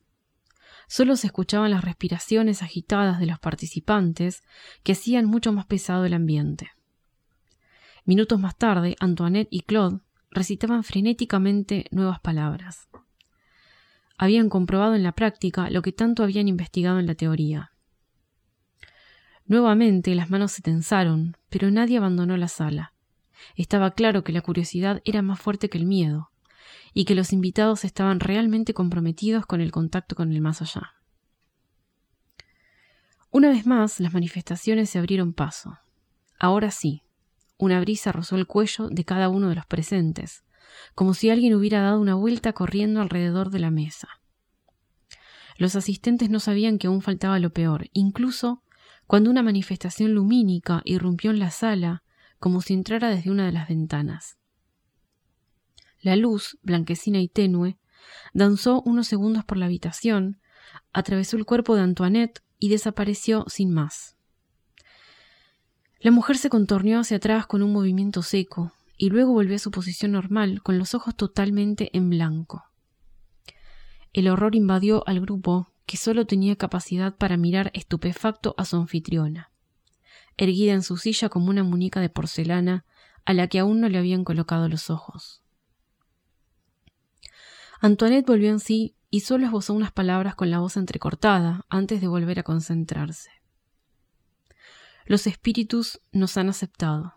Solo 0.88 1.16
se 1.16 1.26
escuchaban 1.26 1.70
las 1.70 1.84
respiraciones 1.84 2.62
agitadas 2.62 3.20
de 3.20 3.26
los 3.26 3.38
participantes 3.38 4.42
que 4.82 4.92
hacían 4.92 5.26
mucho 5.26 5.52
más 5.52 5.66
pesado 5.66 6.06
el 6.06 6.14
ambiente. 6.14 6.70
Minutos 8.06 8.40
más 8.40 8.56
tarde, 8.56 8.96
Antoinette 8.98 9.48
y 9.50 9.60
Claude 9.60 10.00
recitaban 10.30 10.82
frenéticamente 10.82 11.84
nuevas 11.90 12.20
palabras. 12.20 12.88
Habían 14.16 14.48
comprobado 14.48 14.94
en 14.94 15.02
la 15.02 15.12
práctica 15.12 15.68
lo 15.68 15.82
que 15.82 15.92
tanto 15.92 16.22
habían 16.22 16.48
investigado 16.48 16.98
en 16.98 17.06
la 17.06 17.14
teoría. 17.14 17.72
Nuevamente 19.44 20.14
las 20.14 20.30
manos 20.30 20.52
se 20.52 20.62
tensaron, 20.62 21.36
pero 21.50 21.70
nadie 21.70 21.98
abandonó 21.98 22.36
la 22.38 22.48
sala. 22.48 22.94
Estaba 23.56 23.90
claro 23.90 24.24
que 24.24 24.32
la 24.32 24.40
curiosidad 24.40 25.02
era 25.04 25.20
más 25.20 25.38
fuerte 25.38 25.68
que 25.68 25.78
el 25.78 25.86
miedo, 25.86 26.30
y 26.94 27.04
que 27.04 27.14
los 27.14 27.32
invitados 27.32 27.84
estaban 27.84 28.20
realmente 28.20 28.74
comprometidos 28.74 29.46
con 29.46 29.60
el 29.60 29.70
contacto 29.70 30.14
con 30.14 30.32
el 30.32 30.40
más 30.40 30.62
allá. 30.62 30.94
Una 33.30 33.50
vez 33.50 33.66
más, 33.66 34.00
las 34.00 34.14
manifestaciones 34.14 34.88
se 34.88 34.98
abrieron 34.98 35.34
paso. 35.34 35.78
Ahora 36.38 36.70
sí, 36.70 37.02
una 37.58 37.80
brisa 37.80 38.12
rozó 38.12 38.36
el 38.36 38.46
cuello 38.46 38.88
de 38.88 39.04
cada 39.04 39.28
uno 39.28 39.48
de 39.48 39.56
los 39.56 39.66
presentes, 39.66 40.44
como 40.94 41.12
si 41.12 41.28
alguien 41.28 41.54
hubiera 41.54 41.82
dado 41.82 42.00
una 42.00 42.14
vuelta 42.14 42.52
corriendo 42.52 43.00
alrededor 43.00 43.50
de 43.50 43.58
la 43.58 43.70
mesa. 43.70 44.08
Los 45.56 45.74
asistentes 45.74 46.30
no 46.30 46.40
sabían 46.40 46.78
que 46.78 46.86
aún 46.86 47.02
faltaba 47.02 47.38
lo 47.38 47.52
peor, 47.52 47.88
incluso 47.92 48.62
cuando 49.06 49.30
una 49.30 49.42
manifestación 49.42 50.14
lumínica 50.14 50.82
irrumpió 50.84 51.30
en 51.30 51.40
la 51.40 51.50
sala 51.50 52.02
como 52.38 52.60
si 52.60 52.74
entrara 52.74 53.08
desde 53.08 53.30
una 53.30 53.46
de 53.46 53.52
las 53.52 53.68
ventanas. 53.68 54.38
La 56.00 56.16
luz, 56.16 56.58
blanquecina 56.62 57.20
y 57.20 57.28
tenue, 57.28 57.78
danzó 58.32 58.82
unos 58.82 59.06
segundos 59.06 59.44
por 59.44 59.58
la 59.58 59.66
habitación, 59.66 60.40
atravesó 60.92 61.36
el 61.36 61.44
cuerpo 61.44 61.74
de 61.74 61.82
Antoinette 61.82 62.42
y 62.58 62.68
desapareció 62.68 63.44
sin 63.48 63.72
más. 63.72 64.16
La 66.00 66.10
mujer 66.10 66.38
se 66.38 66.48
contorneó 66.48 67.00
hacia 67.00 67.16
atrás 67.16 67.46
con 67.46 67.62
un 67.62 67.72
movimiento 67.72 68.22
seco 68.22 68.72
y 68.96 69.10
luego 69.10 69.32
volvió 69.32 69.56
a 69.56 69.60
su 69.60 69.70
posición 69.70 70.12
normal 70.12 70.62
con 70.62 70.78
los 70.78 70.94
ojos 70.94 71.16
totalmente 71.16 71.90
en 71.92 72.10
blanco. 72.10 72.64
El 74.12 74.28
horror 74.28 74.54
invadió 74.54 75.02
al 75.06 75.20
grupo 75.20 75.72
que 75.86 75.96
solo 75.96 76.26
tenía 76.26 76.56
capacidad 76.56 77.16
para 77.16 77.36
mirar 77.36 77.70
estupefacto 77.74 78.54
a 78.58 78.64
su 78.64 78.76
anfitriona, 78.76 79.50
erguida 80.36 80.72
en 80.72 80.82
su 80.82 80.96
silla 80.96 81.28
como 81.28 81.48
una 81.48 81.64
muñeca 81.64 82.00
de 82.00 82.10
porcelana 82.10 82.84
a 83.24 83.32
la 83.32 83.48
que 83.48 83.58
aún 83.58 83.80
no 83.80 83.88
le 83.88 83.98
habían 83.98 84.24
colocado 84.24 84.68
los 84.68 84.90
ojos. 84.90 85.42
Antoinette 87.80 88.26
volvió 88.26 88.50
en 88.50 88.60
sí 88.60 88.96
y 89.10 89.20
solo 89.20 89.46
esbozó 89.46 89.72
unas 89.72 89.92
palabras 89.92 90.34
con 90.34 90.50
la 90.50 90.58
voz 90.58 90.76
entrecortada 90.76 91.64
antes 91.68 92.00
de 92.00 92.08
volver 92.08 92.40
a 92.40 92.42
concentrarse. 92.42 93.30
Los 95.06 95.26
espíritus 95.26 96.00
nos 96.12 96.36
han 96.36 96.48
aceptado. 96.48 97.14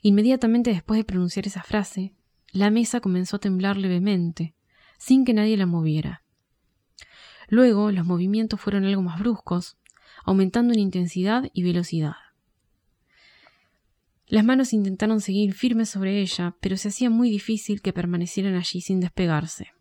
Inmediatamente 0.00 0.70
después 0.70 0.98
de 0.98 1.04
pronunciar 1.04 1.46
esa 1.46 1.62
frase, 1.62 2.14
la 2.52 2.70
mesa 2.70 3.00
comenzó 3.00 3.36
a 3.36 3.40
temblar 3.40 3.76
levemente, 3.76 4.54
sin 4.96 5.24
que 5.24 5.34
nadie 5.34 5.56
la 5.56 5.66
moviera. 5.66 6.22
Luego 7.48 7.90
los 7.90 8.06
movimientos 8.06 8.60
fueron 8.60 8.84
algo 8.84 9.02
más 9.02 9.18
bruscos, 9.18 9.76
aumentando 10.24 10.72
en 10.72 10.78
intensidad 10.78 11.50
y 11.52 11.62
velocidad. 11.62 12.14
Las 14.26 14.44
manos 14.44 14.72
intentaron 14.72 15.20
seguir 15.20 15.52
firmes 15.52 15.90
sobre 15.90 16.20
ella, 16.20 16.56
pero 16.60 16.76
se 16.76 16.88
hacía 16.88 17.10
muy 17.10 17.30
difícil 17.30 17.82
que 17.82 17.92
permanecieran 17.92 18.54
allí 18.54 18.80
sin 18.80 19.00
despegarse. 19.00 19.72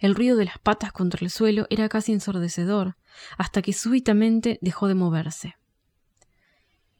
El 0.00 0.14
ruido 0.14 0.36
de 0.36 0.44
las 0.44 0.58
patas 0.58 0.92
contra 0.92 1.24
el 1.24 1.30
suelo 1.30 1.66
era 1.70 1.88
casi 1.88 2.12
ensordecedor, 2.12 2.96
hasta 3.38 3.62
que 3.62 3.72
súbitamente 3.72 4.58
dejó 4.60 4.88
de 4.88 4.94
moverse. 4.94 5.54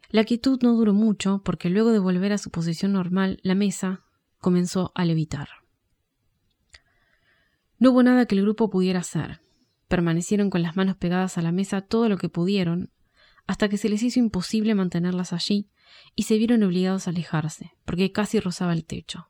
La 0.08 0.24
quietud 0.24 0.60
no 0.62 0.74
duró 0.74 0.94
mucho, 0.94 1.42
porque 1.44 1.68
luego 1.68 1.90
de 1.90 1.98
volver 1.98 2.32
a 2.32 2.38
su 2.38 2.50
posición 2.50 2.92
normal, 2.92 3.40
la 3.42 3.54
mesa 3.54 4.04
comenzó 4.38 4.92
a 4.94 5.04
levitar. 5.04 5.48
No 7.78 7.90
hubo 7.90 8.02
nada 8.02 8.24
que 8.26 8.36
el 8.36 8.42
grupo 8.42 8.70
pudiera 8.70 9.00
hacer. 9.00 9.40
Permanecieron 9.88 10.48
con 10.48 10.62
las 10.62 10.76
manos 10.76 10.96
pegadas 10.96 11.36
a 11.36 11.42
la 11.42 11.52
mesa 11.52 11.82
todo 11.82 12.08
lo 12.08 12.16
que 12.16 12.28
pudieron, 12.28 12.90
hasta 13.46 13.68
que 13.68 13.76
se 13.76 13.88
les 13.88 14.02
hizo 14.02 14.20
imposible 14.20 14.74
mantenerlas 14.74 15.32
allí 15.32 15.68
y 16.14 16.24
se 16.24 16.38
vieron 16.38 16.62
obligados 16.62 17.06
a 17.06 17.10
alejarse, 17.10 17.72
porque 17.84 18.12
casi 18.12 18.40
rozaba 18.40 18.72
el 18.72 18.84
techo. 18.84 19.28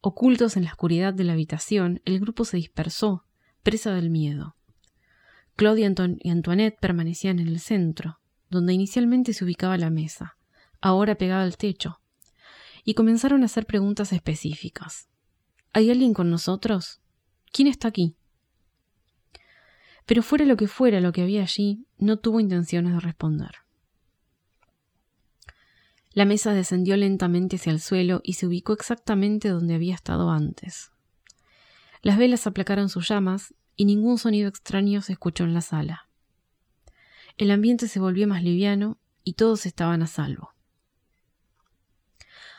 Ocultos 0.00 0.56
en 0.56 0.64
la 0.64 0.70
oscuridad 0.70 1.14
de 1.14 1.24
la 1.24 1.32
habitación, 1.32 2.00
el 2.04 2.20
grupo 2.20 2.44
se 2.44 2.58
dispersó, 2.58 3.24
presa 3.62 3.92
del 3.92 4.10
miedo. 4.10 4.56
Claudia 5.56 5.92
y 6.20 6.30
Antoinette 6.30 6.78
permanecían 6.78 7.38
en 7.38 7.48
el 7.48 7.60
centro, 7.60 8.20
donde 8.50 8.74
inicialmente 8.74 9.32
se 9.32 9.44
ubicaba 9.44 9.78
la 9.78 9.90
mesa, 9.90 10.36
ahora 10.80 11.16
pegada 11.16 11.42
al 11.42 11.56
techo, 11.56 12.00
y 12.84 12.94
comenzaron 12.94 13.42
a 13.42 13.46
hacer 13.46 13.66
preguntas 13.66 14.12
específicas. 14.12 15.08
¿Hay 15.72 15.90
alguien 15.90 16.14
con 16.14 16.30
nosotros? 16.30 17.00
¿Quién 17.52 17.68
está 17.68 17.88
aquí? 17.88 18.16
Pero 20.04 20.22
fuera 20.22 20.44
lo 20.44 20.56
que 20.56 20.68
fuera 20.68 21.00
lo 21.00 21.12
que 21.12 21.22
había 21.22 21.42
allí, 21.42 21.86
no 21.98 22.18
tuvo 22.18 22.38
intenciones 22.38 22.92
de 22.92 23.00
responder. 23.00 23.65
La 26.16 26.24
mesa 26.24 26.54
descendió 26.54 26.96
lentamente 26.96 27.56
hacia 27.56 27.72
el 27.72 27.78
suelo 27.78 28.22
y 28.24 28.32
se 28.32 28.46
ubicó 28.46 28.72
exactamente 28.72 29.50
donde 29.50 29.74
había 29.74 29.94
estado 29.94 30.30
antes. 30.30 30.90
Las 32.00 32.16
velas 32.16 32.46
aplacaron 32.46 32.88
sus 32.88 33.06
llamas 33.06 33.52
y 33.76 33.84
ningún 33.84 34.16
sonido 34.16 34.48
extraño 34.48 35.02
se 35.02 35.12
escuchó 35.12 35.44
en 35.44 35.52
la 35.52 35.60
sala. 35.60 36.08
El 37.36 37.50
ambiente 37.50 37.86
se 37.86 38.00
volvió 38.00 38.26
más 38.26 38.42
liviano 38.42 38.96
y 39.24 39.34
todos 39.34 39.66
estaban 39.66 40.02
a 40.02 40.06
salvo. 40.06 40.54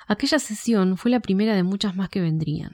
Aquella 0.05 0.37
sesión 0.37 0.95
fue 0.95 1.09
la 1.09 1.21
primera 1.21 1.55
de 1.55 1.63
muchas 1.63 1.95
más 1.95 2.09
que 2.09 2.21
vendrían. 2.21 2.73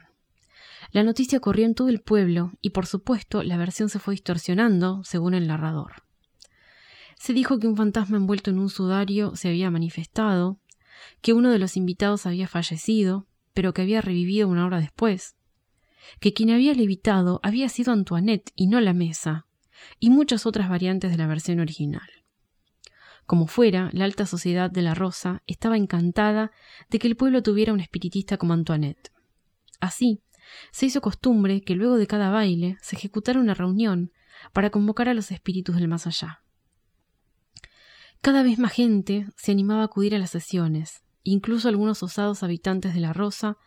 La 0.91 1.03
noticia 1.03 1.39
corrió 1.39 1.65
en 1.65 1.75
todo 1.75 1.87
el 1.87 2.01
pueblo 2.01 2.51
y 2.59 2.71
por 2.71 2.87
supuesto 2.87 3.41
la 3.41 3.55
versión 3.55 3.87
se 3.87 3.99
fue 3.99 4.15
distorsionando 4.15 5.01
según 5.05 5.33
el 5.33 5.47
narrador. 5.47 6.03
Se 7.17 7.31
dijo 7.31 7.57
que 7.57 7.67
un 7.67 7.77
fantasma 7.77 8.17
envuelto 8.17 8.51
en 8.51 8.59
un 8.59 8.69
sudario 8.69 9.37
se 9.37 9.47
había 9.47 9.71
manifestado, 9.71 10.59
que 11.21 11.33
uno 11.33 11.51
de 11.51 11.59
los 11.59 11.77
invitados 11.77 12.25
había 12.25 12.47
fallecido, 12.47 13.27
pero 13.53 13.73
que 13.73 13.81
había 13.81 14.01
revivido 14.01 14.47
una 14.47 14.65
hora 14.65 14.79
después, 14.79 15.35
que 16.19 16.33
quien 16.33 16.49
había 16.49 16.73
levitado 16.73 17.39
había 17.43 17.69
sido 17.69 17.93
Antoinette 17.93 18.51
y 18.55 18.67
no 18.67 18.81
la 18.81 18.93
mesa, 18.93 19.47
y 19.99 20.09
muchas 20.09 20.45
otras 20.45 20.69
variantes 20.69 21.11
de 21.11 21.17
la 21.17 21.27
versión 21.27 21.59
original. 21.59 22.07
Como 23.25 23.47
fuera, 23.47 23.89
la 23.93 24.05
alta 24.05 24.25
sociedad 24.25 24.69
de 24.69 24.81
la 24.81 24.95
Rosa 24.95 25.43
estaba 25.47 25.77
encantada 25.77 26.51
de 26.89 26.99
que 26.99 27.07
el 27.07 27.15
pueblo 27.15 27.41
tuviera 27.41 27.73
un 27.73 27.79
espiritista 27.79 28.37
como 28.37 28.53
Antoinette. 28.53 29.11
Así, 29.79 30.21
se 30.71 30.87
hizo 30.87 31.01
costumbre 31.01 31.61
que 31.61 31.75
luego 31.75 31.97
de 31.97 32.07
cada 32.07 32.29
baile 32.29 32.77
se 32.81 32.97
ejecutara 32.97 33.39
una 33.39 33.53
reunión 33.53 34.11
para 34.51 34.71
convocar 34.71 35.07
a 35.07 35.13
los 35.13 35.31
espíritus 35.31 35.75
del 35.75 35.87
más 35.87 36.05
allá. 36.05 36.42
Cada 38.23 38.41
vez 38.41 38.57
más 38.57 38.71
gente 38.71 39.27
se 39.35 39.51
animaba 39.51 39.81
a 39.81 39.85
acudir 39.87 40.15
a 40.15 40.17
las 40.17 40.29
sesiones, 40.29 41.03
incluso 41.23 41.67
algunos 41.67 42.01
osados 42.03 42.41
habitantes 42.41 42.93
de 42.93 43.01
la 43.01 43.11
Rosa, 43.11 43.57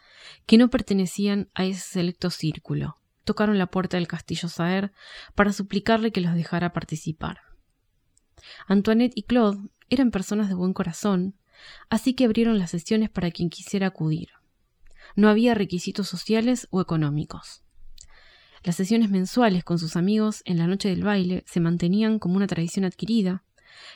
que 0.47 0.57
no 0.57 0.71
pertenecían 0.71 1.51
a 1.53 1.67
ese 1.67 1.81
selecto 1.81 2.31
círculo, 2.31 2.97
tocaron 3.25 3.59
la 3.59 3.67
puerta 3.67 3.99
del 3.99 4.09
castillo 4.09 4.49
Saer 4.49 4.93
para 5.35 5.53
suplicarle 5.53 6.11
que 6.11 6.23
los 6.23 6.35
dejara 6.35 6.73
participar. 6.73 7.41
Antoinette 8.67 9.13
y 9.15 9.25
Claude 9.25 9.69
eran 9.91 10.11
personas 10.11 10.49
de 10.49 10.55
buen 10.55 10.73
corazón, 10.73 11.35
así 11.91 12.15
que 12.15 12.25
abrieron 12.25 12.59
las 12.59 12.71
sesiones 12.71 13.11
para 13.11 13.31
quien 13.31 13.51
quisiera 13.51 13.89
acudir. 13.89 14.31
No 15.17 15.29
había 15.29 15.55
requisitos 15.55 16.09
sociales 16.09 16.67
o 16.71 16.81
económicos. 16.81 17.63
Las 18.65 18.77
sesiones 18.77 19.11
mensuales 19.11 19.65
con 19.65 19.79
sus 19.79 19.97
amigos 19.97 20.41
en 20.47 20.57
la 20.57 20.67
noche 20.67 20.89
del 20.89 21.05
baile 21.05 21.45
se 21.47 21.61
mantenían 21.61 22.19
como 22.19 22.37
una 22.37 22.47
tradición 22.47 22.87
adquirida, 22.87 23.43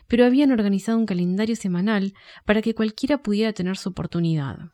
pero 0.09 0.25
habían 0.25 0.53
organizado 0.53 0.99
un 0.99 1.07
calendario 1.07 1.57
semanal 1.57 2.15
para 2.45 2.63
que 2.63 2.75
cualquiera 2.75 3.23
pudiera 3.23 3.53
tener 3.53 3.77
su 3.77 3.91
oportunidad. 3.91 4.71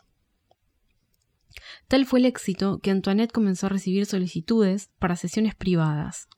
Tal 1.89 2.07
fue 2.07 2.19
el 2.19 2.27
éxito 2.27 2.81
que 2.81 2.91
Antoinette 2.91 3.33
comenzó 3.33 3.67
a 3.67 3.71
recibir 3.71 4.07
solicitudes 4.07 4.91
para 4.99 5.17
sesiones 5.17 5.55
privadas. 5.55 6.29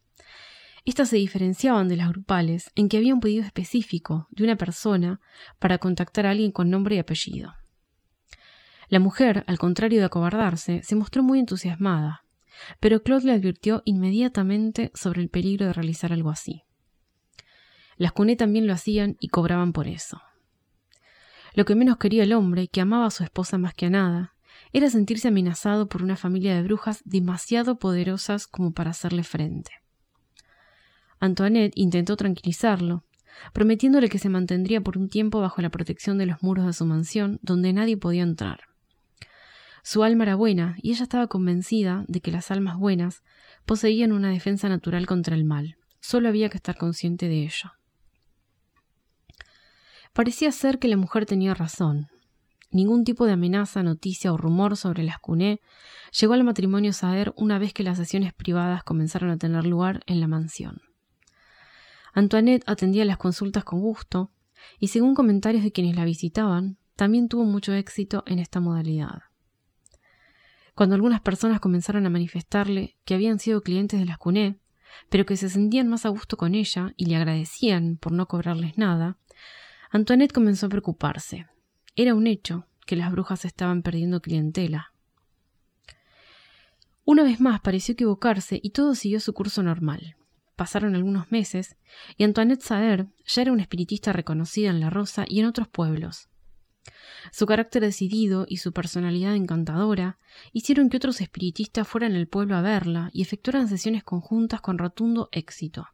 Estas 0.84 1.10
se 1.10 1.16
diferenciaban 1.16 1.88
de 1.88 1.96
las 1.96 2.08
grupales 2.08 2.70
en 2.75 2.88
que 2.88 2.96
había 2.96 3.14
un 3.14 3.20
pedido 3.20 3.44
específico 3.44 4.26
de 4.30 4.44
una 4.44 4.56
persona 4.56 5.20
para 5.58 5.78
contactar 5.78 6.26
a 6.26 6.30
alguien 6.30 6.52
con 6.52 6.70
nombre 6.70 6.96
y 6.96 6.98
apellido. 6.98 7.54
La 8.88 9.00
mujer, 9.00 9.44
al 9.46 9.58
contrario 9.58 9.98
de 9.98 10.06
acobardarse, 10.06 10.82
se 10.82 10.94
mostró 10.94 11.22
muy 11.22 11.40
entusiasmada, 11.40 12.25
pero 12.80 13.02
Claude 13.02 13.26
le 13.26 13.32
advirtió 13.32 13.82
inmediatamente 13.84 14.90
sobre 14.94 15.20
el 15.20 15.28
peligro 15.28 15.66
de 15.66 15.75
realizar 15.75 16.12
algo 16.12 16.30
así. 16.30 16.62
Las 17.99 18.12
Cuné 18.12 18.37
también 18.37 18.67
lo 18.67 18.73
hacían 18.73 19.17
y 19.21 19.28
cobraban 19.28 19.73
por 19.73 19.88
eso. 19.88 20.23
Lo 21.55 21.64
que 21.64 21.75
menos 21.75 21.99
quería 21.99 22.23
el 22.23 22.33
hombre, 22.33 22.69
que 22.69 22.81
amaba 22.81 23.07
a 23.07 23.11
su 23.11 23.25
esposa 23.25 23.59
más 23.59 23.75
que 23.75 23.87
a 23.87 23.90
nada, 23.90 24.35
era 24.73 24.88
sentirse 24.88 25.28
amenazado 25.28 25.88
por 25.88 26.02
una 26.02 26.17
familia 26.17 26.55
de 26.55 26.62
brujas 26.62 27.02
demasiado 27.05 27.78
poderosas 27.78 28.47
como 28.47 28.73
para 28.73 28.90
hacerle 28.90 29.25
frente. 29.25 29.73
Antoinette 31.19 31.73
intentó 31.75 32.17
tranquilizarlo, 32.17 33.05
prometiéndole 33.52 34.09
que 34.09 34.19
se 34.21 34.28
mantendría 34.28 34.81
por 34.81 34.97
un 34.97 35.09
tiempo 35.09 35.40
bajo 35.40 35.61
la 35.61 35.71
protección 35.71 36.19
de 36.19 36.26
los 36.26 36.43
muros 36.43 36.67
de 36.67 36.73
su 36.73 36.85
mansión, 36.85 37.40
donde 37.43 37.73
nadie 37.73 37.97
podía 37.97 38.23
entrar. 38.23 38.61
Su 39.83 40.05
alma 40.05 40.25
era 40.25 40.37
buena, 40.37 40.76
y 40.83 40.93
ella 40.93 41.02
estaba 41.02 41.26
convencida 41.26 42.05
de 42.09 42.21
que 42.21 42.31
las 42.31 42.50
almas 42.50 42.76
buenas 42.76 43.23
poseían 43.64 44.12
una 44.12 44.31
defensa 44.31 44.69
natural 44.69 45.07
contra 45.07 45.35
el 45.35 45.45
mal. 45.45 45.76
Solo 46.00 46.28
había 46.28 46.49
que 46.49 46.59
estar 46.59 46.76
consciente 46.76 47.28
de 47.28 47.43
ello. 47.43 47.73
Parecía 50.18 50.50
ser 50.50 50.80
que 50.80 50.88
la 50.88 50.96
mujer 50.96 51.26
tenía 51.26 51.54
razón. 51.54 52.08
Ningún 52.72 53.04
tipo 53.04 53.25
de 53.25 53.34
amenaza, 53.34 53.84
noticia 53.84 54.32
o 54.32 54.37
rumor 54.37 54.76
sobre 54.76 55.04
las 55.04 55.20
Cuné 55.20 55.60
llegó 56.10 56.32
al 56.32 56.42
matrimonio 56.42 56.92
Saer 56.92 57.32
una 57.37 57.60
vez 57.60 57.72
que 57.72 57.84
las 57.84 57.98
sesiones 57.98 58.34
privadas 58.34 58.82
comenzaron 58.82 59.30
a 59.30 59.38
tener 59.38 59.64
lugar 59.64 60.02
en 60.06 60.18
la 60.18 60.26
mansión. 60.26 60.80
Antoinette 62.14 62.64
atendía 62.66 63.04
las 63.04 63.16
consultas 63.16 63.62
con 63.62 63.80
gusto, 63.80 64.32
y 64.80 64.88
según 64.88 65.14
comentarios 65.14 65.62
de 65.62 65.70
quienes 65.70 65.94
la 65.94 66.04
visitaban, 66.04 66.78
también 66.96 67.28
tuvo 67.28 67.44
mucho 67.44 67.72
éxito 67.72 68.25
en 68.26 68.40
esta 68.40 68.58
modalidad. 68.58 69.22
Cuando 70.75 70.96
algunas 70.96 71.20
personas 71.20 71.60
comenzaron 71.60 72.06
a 72.06 72.10
manifestarle 72.10 72.96
que 73.04 73.14
habían 73.14 73.38
sido 73.38 73.62
clientes 73.62 74.00
de 74.00 74.06
las 74.06 74.18
Cuné, 74.18 74.58
pero 75.10 75.25
que 75.25 75.37
se 75.37 75.48
sentían 75.48 75.87
más 75.87 76.04
a 76.06 76.08
gusto 76.08 76.37
con 76.37 76.56
ella 76.56 76.92
y 76.96 77.06
le 77.06 77.14
agradecían 77.14 77.98
por 77.98 78.10
no 78.10 78.26
cobrarles 78.26 78.78
nada, 78.78 79.16
Antoinette 79.90 80.33
comenzó 80.33 80.66
a 80.66 80.68
preocuparse. 80.68 81.47
Era 81.97 82.14
un 82.14 82.26
hecho 82.26 82.66
que 82.87 82.97
las 82.97 83.11
brujas 83.11 83.45
estaban 83.45 83.83
perdiendo 83.83 84.21
clientela. 84.21 84.92
Una 87.04 87.23
vez 87.23 87.40
más 87.40 87.61
pareció 87.61 87.95
equivocarse 87.95 88.61
y 88.62 88.71
todo 88.71 88.95
siguió 88.95 89.18
su 89.21 89.33
curso 89.33 89.62
normal. 89.62 90.16
Pasaron 90.57 90.95
algunos 90.95 91.33
meses 91.33 91.76
y 92.16 92.25
Antoinette 92.25 92.62
Saer 92.62 93.07
ya 93.26 93.42
era 93.42 93.52
una 93.52 93.62
espiritista 93.62 94.12
reconocida 94.12 94.71
en 94.71 94.80
La 94.80 94.90
Rosa 94.90 95.25
y 95.26 95.40
en 95.40 95.47
otros 95.47 95.68
pueblos. 95.68 96.28
Su 97.33 97.47
carácter 97.47 97.83
decidido 97.83 98.45
y 98.49 98.59
su 98.59 98.73
personalidad 98.73 99.35
encantadora 99.35 100.18
hicieron 100.52 100.90
que 100.90 100.99
otros 100.99 101.21
espiritistas 101.21 101.88
fueran 101.88 102.14
al 102.14 102.26
pueblo 102.26 102.57
a 102.57 102.62
verla 102.62 103.11
y 103.12 103.23
efectuaran 103.23 103.68
sesiones 103.68 104.04
conjuntas 104.04 104.61
con 104.61 104.78
rotundo 104.78 105.28
éxito. 105.33 105.87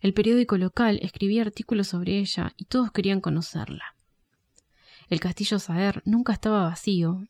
El 0.00 0.14
periódico 0.14 0.56
local 0.58 0.98
escribía 1.02 1.42
artículos 1.42 1.88
sobre 1.88 2.18
ella 2.18 2.52
y 2.56 2.64
todos 2.64 2.92
querían 2.92 3.20
conocerla. 3.20 3.94
El 5.08 5.20
castillo 5.20 5.58
Saer 5.58 6.02
nunca 6.04 6.32
estaba 6.32 6.64
vacío, 6.64 7.26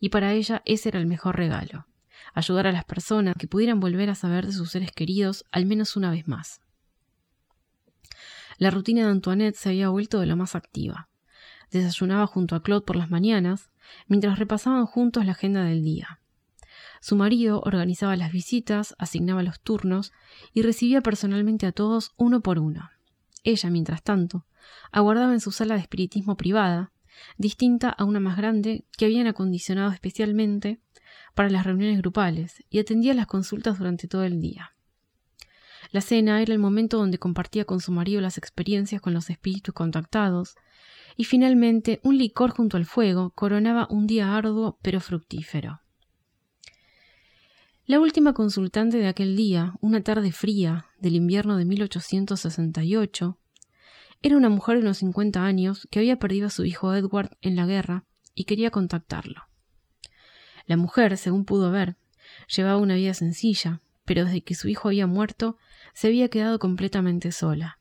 y 0.00 0.10
para 0.10 0.32
ella 0.32 0.62
ese 0.64 0.90
era 0.90 1.00
el 1.00 1.06
mejor 1.06 1.36
regalo, 1.36 1.86
ayudar 2.34 2.66
a 2.66 2.72
las 2.72 2.84
personas 2.84 3.34
que 3.38 3.48
pudieran 3.48 3.80
volver 3.80 4.10
a 4.10 4.14
saber 4.14 4.46
de 4.46 4.52
sus 4.52 4.70
seres 4.70 4.92
queridos 4.92 5.44
al 5.50 5.66
menos 5.66 5.96
una 5.96 6.10
vez 6.10 6.28
más. 6.28 6.60
La 8.58 8.70
rutina 8.70 9.02
de 9.04 9.10
Antoinette 9.10 9.56
se 9.56 9.70
había 9.70 9.88
vuelto 9.88 10.20
de 10.20 10.26
lo 10.26 10.36
más 10.36 10.54
activa. 10.54 11.08
Desayunaba 11.70 12.26
junto 12.26 12.54
a 12.54 12.62
Claude 12.62 12.84
por 12.84 12.96
las 12.96 13.10
mañanas, 13.10 13.70
mientras 14.06 14.38
repasaban 14.38 14.86
juntos 14.86 15.24
la 15.24 15.32
agenda 15.32 15.64
del 15.64 15.82
día. 15.82 16.20
Su 17.04 17.16
marido 17.16 17.60
organizaba 17.60 18.16
las 18.16 18.32
visitas, 18.32 18.94
asignaba 18.98 19.42
los 19.42 19.60
turnos 19.60 20.14
y 20.54 20.62
recibía 20.62 21.02
personalmente 21.02 21.66
a 21.66 21.72
todos 21.72 22.14
uno 22.16 22.40
por 22.40 22.58
uno. 22.58 22.88
Ella, 23.42 23.68
mientras 23.68 24.02
tanto, 24.02 24.46
aguardaba 24.90 25.34
en 25.34 25.40
su 25.40 25.52
sala 25.52 25.74
de 25.74 25.82
espiritismo 25.82 26.38
privada, 26.38 26.92
distinta 27.36 27.90
a 27.90 28.04
una 28.04 28.20
más 28.20 28.38
grande 28.38 28.86
que 28.96 29.04
habían 29.04 29.26
acondicionado 29.26 29.92
especialmente 29.92 30.80
para 31.34 31.50
las 31.50 31.66
reuniones 31.66 31.98
grupales, 31.98 32.64
y 32.70 32.78
atendía 32.78 33.12
las 33.12 33.26
consultas 33.26 33.76
durante 33.76 34.08
todo 34.08 34.24
el 34.24 34.40
día. 34.40 34.74
La 35.90 36.00
cena 36.00 36.40
era 36.40 36.54
el 36.54 36.58
momento 36.58 36.96
donde 36.96 37.18
compartía 37.18 37.66
con 37.66 37.80
su 37.80 37.92
marido 37.92 38.22
las 38.22 38.38
experiencias 38.38 39.02
con 39.02 39.12
los 39.12 39.28
espíritus 39.28 39.74
contactados, 39.74 40.54
y 41.18 41.24
finalmente 41.24 42.00
un 42.02 42.16
licor 42.16 42.52
junto 42.52 42.78
al 42.78 42.86
fuego 42.86 43.28
coronaba 43.34 43.88
un 43.90 44.06
día 44.06 44.34
arduo 44.34 44.78
pero 44.80 45.00
fructífero. 45.00 45.83
La 47.86 48.00
última 48.00 48.32
consultante 48.32 48.96
de 48.96 49.08
aquel 49.08 49.36
día, 49.36 49.74
una 49.82 50.02
tarde 50.02 50.32
fría 50.32 50.86
del 51.00 51.16
invierno 51.16 51.58
de 51.58 51.66
1868, 51.66 53.38
era 54.22 54.38
una 54.38 54.48
mujer 54.48 54.76
de 54.76 54.84
unos 54.84 54.96
cincuenta 54.96 55.44
años 55.44 55.86
que 55.90 55.98
había 55.98 56.18
perdido 56.18 56.46
a 56.46 56.50
su 56.50 56.64
hijo 56.64 56.94
Edward 56.94 57.36
en 57.42 57.56
la 57.56 57.66
guerra 57.66 58.04
y 58.34 58.44
quería 58.44 58.70
contactarlo. 58.70 59.42
La 60.64 60.78
mujer, 60.78 61.18
según 61.18 61.44
pudo 61.44 61.70
ver, 61.70 61.96
llevaba 62.48 62.78
una 62.78 62.94
vida 62.94 63.12
sencilla, 63.12 63.82
pero 64.06 64.24
desde 64.24 64.40
que 64.40 64.54
su 64.54 64.68
hijo 64.68 64.88
había 64.88 65.06
muerto, 65.06 65.58
se 65.92 66.06
había 66.06 66.28
quedado 66.28 66.58
completamente 66.58 67.32
sola. 67.32 67.80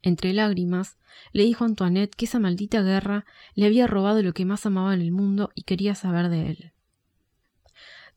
Entre 0.00 0.32
lágrimas, 0.32 0.96
le 1.32 1.42
dijo 1.42 1.64
a 1.64 1.66
Antoinette 1.66 2.14
que 2.14 2.26
esa 2.26 2.38
maldita 2.38 2.82
guerra 2.82 3.26
le 3.56 3.66
había 3.66 3.88
robado 3.88 4.22
lo 4.22 4.32
que 4.32 4.44
más 4.44 4.64
amaba 4.64 4.94
en 4.94 5.00
el 5.00 5.10
mundo 5.10 5.50
y 5.56 5.64
quería 5.64 5.96
saber 5.96 6.28
de 6.28 6.50
él. 6.50 6.72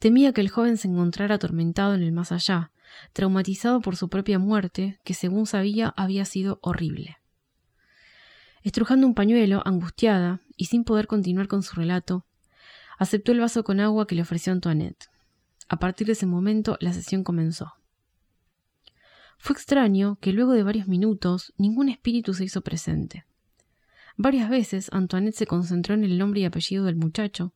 Temía 0.04 0.34
que 0.34 0.42
el 0.42 0.50
joven 0.50 0.76
se 0.76 0.90
encontrara 0.90 1.36
atormentado 1.36 1.94
en 1.94 2.04
el 2.04 2.12
más 2.12 2.34
allá, 2.34 2.72
traumatizado 3.14 3.80
por 3.80 3.96
su 3.96 4.10
propia 4.10 4.38
muerte, 4.38 5.00
que 5.06 5.14
según 5.14 5.46
sabía 5.46 5.94
había 5.96 6.26
sido 6.26 6.60
horrible. 6.62 7.20
Estrujando 8.64 9.08
un 9.08 9.16
pañuelo, 9.16 9.62
angustiada, 9.66 10.42
y 10.58 10.66
sin 10.66 10.84
poder 10.84 11.08
continuar 11.08 11.48
con 11.48 11.64
su 11.64 11.78
relato, 11.78 12.26
aceptó 13.00 13.32
el 13.32 13.40
vaso 13.40 13.64
con 13.64 13.80
agua 13.80 14.06
que 14.06 14.16
le 14.16 14.24
ofreció 14.24 14.52
Antoinette. 14.52 15.08
A 15.70 15.78
partir 15.78 16.08
de 16.08 16.14
ese 16.14 16.26
momento 16.26 16.76
la 16.82 16.92
sesión 16.92 17.24
comenzó. 17.24 17.72
Fue 19.38 19.56
extraño 19.56 20.18
que 20.20 20.34
luego 20.34 20.52
de 20.52 20.64
varios 20.64 20.90
minutos 20.90 21.54
ningún 21.58 21.88
espíritu 21.88 22.34
se 22.34 22.44
hizo 22.44 22.60
presente. 22.60 23.24
Varias 24.18 24.50
veces 24.50 24.90
Antoinette 24.92 25.38
se 25.38 25.48
concentró 25.48 25.96
en 25.96 26.04
el 26.04 26.18
nombre 26.18 26.42
y 26.42 26.44
apellido 26.44 26.84
del 26.84 26.98
muchacho. 26.98 27.54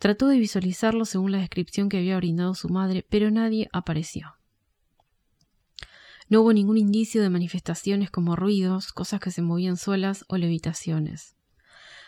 Trató 0.00 0.28
de 0.28 0.38
visualizarlo 0.38 1.04
según 1.04 1.30
la 1.30 1.40
descripción 1.40 1.90
que 1.90 1.98
había 1.98 2.16
brindado 2.16 2.54
su 2.54 2.70
madre, 2.70 3.06
pero 3.10 3.30
nadie 3.30 3.68
apareció. 3.70 4.34
No 6.30 6.40
hubo 6.40 6.54
ningún 6.54 6.78
indicio 6.78 7.20
de 7.20 7.28
manifestaciones 7.28 8.10
como 8.10 8.34
ruidos, 8.34 8.94
cosas 8.94 9.20
que 9.20 9.30
se 9.30 9.42
movían 9.42 9.76
solas 9.76 10.24
o 10.28 10.38
levitaciones. 10.38 11.36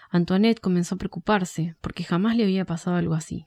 Antoinette 0.08 0.58
comenzó 0.58 0.94
a 0.94 0.98
preocuparse, 0.98 1.76
porque 1.82 2.02
jamás 2.02 2.34
le 2.34 2.44
había 2.44 2.64
pasado 2.64 2.96
algo 2.96 3.12
así. 3.12 3.44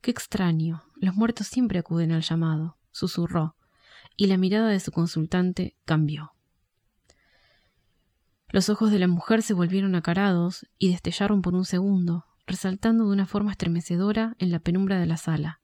Qué 0.00 0.10
extraño. 0.10 0.82
Los 0.96 1.14
muertos 1.14 1.48
siempre 1.48 1.78
acuden 1.78 2.12
al 2.12 2.22
llamado, 2.22 2.78
susurró, 2.92 3.56
y 4.16 4.28
la 4.28 4.38
mirada 4.38 4.70
de 4.70 4.80
su 4.80 4.90
consultante 4.90 5.76
cambió. 5.84 6.32
Los 8.48 8.70
ojos 8.70 8.90
de 8.90 8.98
la 8.98 9.06
mujer 9.06 9.42
se 9.42 9.52
volvieron 9.52 9.96
acarados 9.96 10.66
y 10.78 10.92
destellaron 10.92 11.42
por 11.42 11.54
un 11.54 11.66
segundo, 11.66 12.24
resaltando 12.46 13.06
de 13.06 13.12
una 13.12 13.26
forma 13.26 13.52
estremecedora 13.52 14.36
en 14.38 14.50
la 14.50 14.58
penumbra 14.58 14.98
de 14.98 15.06
la 15.06 15.16
sala. 15.16 15.60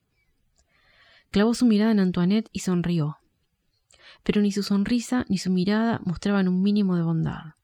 Clavó 1.30 1.54
su 1.54 1.66
mirada 1.66 1.92
en 1.92 2.00
Antoinette 2.00 2.48
y 2.52 2.60
sonrió 2.60 3.18
pero 4.22 4.42
ni 4.42 4.52
su 4.52 4.62
sonrisa 4.62 5.24
ni 5.28 5.38
su 5.38 5.50
mirada 5.50 6.00
mostraban 6.04 6.48
un 6.48 6.62
mínimo 6.62 6.96
de 6.96 7.02
bondad. 7.02 7.54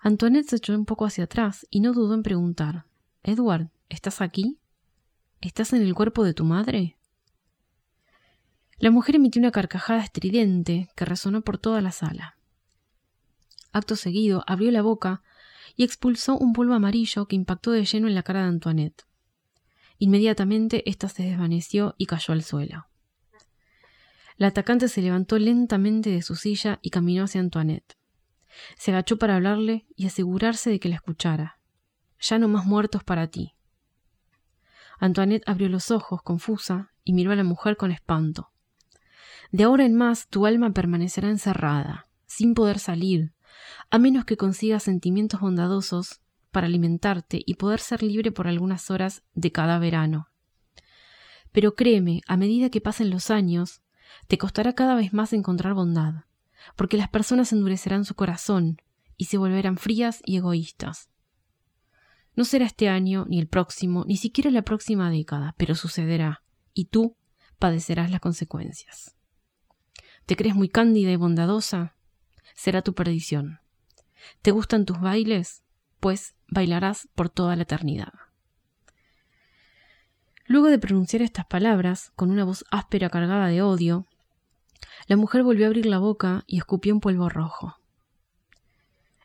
Antoinette 0.00 0.50
se 0.50 0.56
echó 0.56 0.74
un 0.74 0.84
poco 0.84 1.06
hacia 1.06 1.24
atrás 1.24 1.66
y 1.70 1.80
no 1.80 1.92
dudó 1.92 2.14
en 2.14 2.22
preguntar 2.22 2.86
Edward, 3.22 3.70
¿estás 3.88 4.20
aquí? 4.20 4.58
¿Estás 5.40 5.72
en 5.72 5.82
el 5.82 5.94
cuerpo 5.94 6.24
de 6.24 6.34
tu 6.34 6.44
madre? 6.44 6.96
La 8.78 8.90
mujer 8.90 9.16
emitió 9.16 9.40
una 9.40 9.52
carcajada 9.52 10.02
estridente 10.02 10.88
que 10.96 11.04
resonó 11.04 11.42
por 11.42 11.58
toda 11.58 11.80
la 11.80 11.92
sala. 11.92 12.36
Acto 13.72 13.96
seguido 13.96 14.42
abrió 14.46 14.70
la 14.72 14.82
boca 14.82 15.22
y 15.76 15.84
expulsó 15.84 16.36
un 16.36 16.52
polvo 16.52 16.74
amarillo 16.74 17.26
que 17.26 17.36
impactó 17.36 17.70
de 17.70 17.84
lleno 17.84 18.08
en 18.08 18.14
la 18.14 18.22
cara 18.22 18.42
de 18.42 18.48
Antoinette. 18.48 19.04
Inmediatamente 19.98 20.88
ésta 20.88 21.08
se 21.08 21.22
desvaneció 21.22 21.94
y 21.98 22.06
cayó 22.06 22.32
al 22.32 22.42
suelo. 22.42 22.86
La 24.36 24.48
atacante 24.48 24.88
se 24.88 25.02
levantó 25.02 25.38
lentamente 25.38 26.10
de 26.10 26.22
su 26.22 26.34
silla 26.34 26.78
y 26.82 26.90
caminó 26.90 27.24
hacia 27.24 27.40
Antoinette. 27.40 27.96
Se 28.76 28.90
agachó 28.90 29.18
para 29.18 29.36
hablarle 29.36 29.86
y 29.96 30.06
asegurarse 30.06 30.70
de 30.70 30.80
que 30.80 30.88
la 30.88 30.96
escuchara. 30.96 31.60
Ya 32.20 32.38
no 32.38 32.48
más 32.48 32.66
muertos 32.66 33.04
para 33.04 33.28
ti. 33.28 33.54
Antoinette 34.98 35.48
abrió 35.48 35.68
los 35.68 35.90
ojos, 35.90 36.22
confusa, 36.22 36.92
y 37.04 37.12
miró 37.12 37.32
a 37.32 37.36
la 37.36 37.44
mujer 37.44 37.76
con 37.76 37.90
espanto. 37.90 38.52
De 39.50 39.64
ahora 39.64 39.84
en 39.84 39.94
más 39.94 40.28
tu 40.28 40.46
alma 40.46 40.72
permanecerá 40.72 41.28
encerrada, 41.28 42.08
sin 42.26 42.54
poder 42.54 42.78
salir, 42.78 43.32
a 43.90 43.98
menos 43.98 44.24
que 44.24 44.36
consigas 44.36 44.84
sentimientos 44.84 45.40
bondadosos 45.40 46.20
para 46.50 46.66
alimentarte 46.66 47.42
y 47.44 47.54
poder 47.54 47.80
ser 47.80 48.02
libre 48.02 48.30
por 48.30 48.46
algunas 48.46 48.90
horas 48.90 49.22
de 49.34 49.52
cada 49.52 49.78
verano. 49.78 50.28
Pero 51.50 51.74
créeme, 51.74 52.20
a 52.26 52.36
medida 52.36 52.70
que 52.70 52.80
pasen 52.80 53.10
los 53.10 53.30
años, 53.30 53.82
te 54.26 54.38
costará 54.38 54.74
cada 54.74 54.94
vez 54.94 55.12
más 55.12 55.32
encontrar 55.32 55.74
bondad, 55.74 56.24
porque 56.76 56.96
las 56.96 57.08
personas 57.08 57.52
endurecerán 57.52 58.04
su 58.04 58.14
corazón 58.14 58.80
y 59.16 59.26
se 59.26 59.38
volverán 59.38 59.76
frías 59.76 60.22
y 60.24 60.36
egoístas. 60.36 61.10
No 62.34 62.44
será 62.44 62.64
este 62.64 62.88
año, 62.88 63.26
ni 63.28 63.38
el 63.38 63.48
próximo, 63.48 64.04
ni 64.06 64.16
siquiera 64.16 64.50
la 64.50 64.62
próxima 64.62 65.10
década, 65.10 65.54
pero 65.58 65.74
sucederá, 65.74 66.42
y 66.72 66.86
tú 66.86 67.16
padecerás 67.58 68.10
las 68.10 68.20
consecuencias. 68.20 69.14
¿Te 70.24 70.36
crees 70.36 70.54
muy 70.54 70.68
cándida 70.68 71.10
y 71.10 71.16
bondadosa? 71.16 71.94
Será 72.54 72.82
tu 72.82 72.94
perdición. 72.94 73.60
¿Te 74.42 74.50
gustan 74.50 74.84
tus 74.84 75.00
bailes? 75.00 75.62
Pues 76.00 76.34
bailarás 76.48 77.08
por 77.14 77.28
toda 77.28 77.56
la 77.56 77.62
eternidad. 77.62 78.12
Luego 80.46 80.68
de 80.68 80.78
pronunciar 80.78 81.22
estas 81.22 81.46
palabras, 81.46 82.12
con 82.16 82.30
una 82.30 82.44
voz 82.44 82.64
áspera 82.70 83.08
cargada 83.10 83.46
de 83.46 83.62
odio, 83.62 84.06
la 85.06 85.16
mujer 85.16 85.42
volvió 85.42 85.66
a 85.66 85.68
abrir 85.68 85.86
la 85.86 85.98
boca 85.98 86.44
y 86.46 86.58
escupió 86.58 86.92
un 86.92 87.00
polvo 87.00 87.28
rojo. 87.28 87.76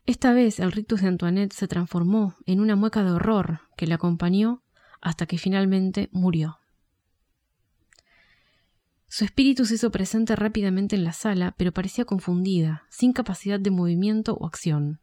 Esta 0.06 0.32
vez 0.32 0.60
el 0.60 0.72
rictus 0.72 1.02
de 1.02 1.10
Antoinette 1.10 1.54
se 1.54 1.68
transformó 1.68 2.36
en 2.46 2.62
una 2.62 2.76
mueca 2.76 3.04
de 3.04 3.12
horror 3.12 3.62
que 3.76 3.88
la 3.88 3.96
acompañó 3.96 4.64
hasta 5.02 5.26
que 5.26 5.38
finalmente 5.38 6.10
murió. 6.14 6.60
Su 9.18 9.26
espíritu 9.26 9.66
se 9.66 9.74
hizo 9.74 9.90
presente 9.90 10.36
rápidamente 10.36 10.96
en 10.96 11.04
la 11.04 11.12
sala, 11.12 11.56
pero 11.58 11.72
parecía 11.72 12.06
confundida, 12.06 12.84
sin 12.92 13.14
capacidad 13.14 13.60
de 13.60 13.72
movimiento 13.72 14.36
o 14.36 14.46
acción. 14.46 15.00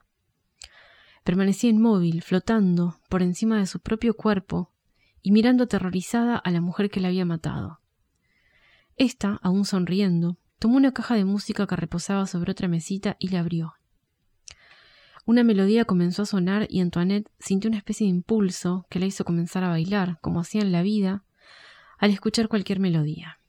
Permanecía 1.25 1.71
inmóvil, 1.71 2.23
flotando 2.23 3.01
por 3.09 3.23
encima 3.23 3.59
de 3.59 3.67
su 3.67 3.81
propio 3.81 4.15
cuerpo 4.15 4.71
y 5.21 5.33
mirando 5.33 5.65
aterrorizada 5.65 6.37
a 6.37 6.53
la 6.53 6.61
mujer 6.61 6.91
que 6.91 7.01
la 7.01 7.09
había 7.09 7.25
matado. 7.25 7.81
Esta, 8.95 9.41
aún 9.43 9.65
sonriendo, 9.65 10.39
tomó 10.61 10.77
una 10.77 10.93
caja 10.95 11.17
de 11.17 11.25
música 11.25 11.67
que 11.67 11.75
reposaba 11.75 12.29
sobre 12.29 12.53
otra 12.53 12.69
mesita 12.69 13.17
y 13.19 13.31
la 13.31 13.41
abrió. 13.41 13.75
Una 15.27 15.43
melodía 15.43 15.87
comenzó 15.87 16.23
a 16.23 16.27
sonar 16.27 16.69
y 16.71 16.83
Antoinette 16.83 17.33
sintió 17.41 17.67
una 17.67 17.79
especie 17.79 18.07
de 18.07 18.13
impulso 18.13 18.87
que 18.91 19.01
la 19.01 19.07
hizo 19.07 19.25
comenzar 19.25 19.65
a 19.65 19.71
bailar, 19.71 20.21
como 20.21 20.39
hacía 20.39 20.61
en 20.61 20.71
la 20.71 20.83
vida, 20.83 21.25
al 21.99 22.13
escuchar 22.13 22.47
cualquier 22.47 22.79
melodía. 22.79 23.41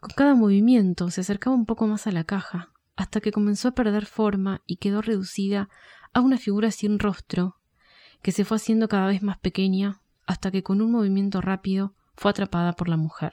Con 0.00 0.10
cada 0.10 0.34
movimiento 0.34 1.10
se 1.10 1.22
acercaba 1.22 1.56
un 1.56 1.66
poco 1.66 1.86
más 1.86 2.06
a 2.06 2.12
la 2.12 2.24
caja, 2.24 2.72
hasta 2.94 3.20
que 3.20 3.32
comenzó 3.32 3.68
a 3.68 3.74
perder 3.74 4.06
forma 4.06 4.62
y 4.66 4.76
quedó 4.76 5.02
reducida 5.02 5.68
a 6.12 6.20
una 6.20 6.38
figura 6.38 6.70
sin 6.70 6.98
rostro, 6.98 7.56
que 8.22 8.32
se 8.32 8.44
fue 8.44 8.56
haciendo 8.56 8.88
cada 8.88 9.08
vez 9.08 9.22
más 9.22 9.38
pequeña, 9.38 10.00
hasta 10.26 10.50
que 10.50 10.62
con 10.62 10.80
un 10.80 10.92
movimiento 10.92 11.40
rápido 11.40 11.94
fue 12.14 12.30
atrapada 12.30 12.74
por 12.74 12.88
la 12.88 12.96
mujer. 12.96 13.32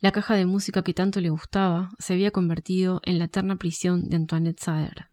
La 0.00 0.12
caja 0.12 0.34
de 0.34 0.46
música 0.46 0.82
que 0.82 0.94
tanto 0.94 1.20
le 1.20 1.30
gustaba 1.30 1.90
se 1.98 2.12
había 2.12 2.30
convertido 2.30 3.00
en 3.04 3.18
la 3.18 3.24
eterna 3.24 3.56
prisión 3.56 4.08
de 4.08 4.16
Antoinette 4.16 4.60
Saer. 4.60 5.08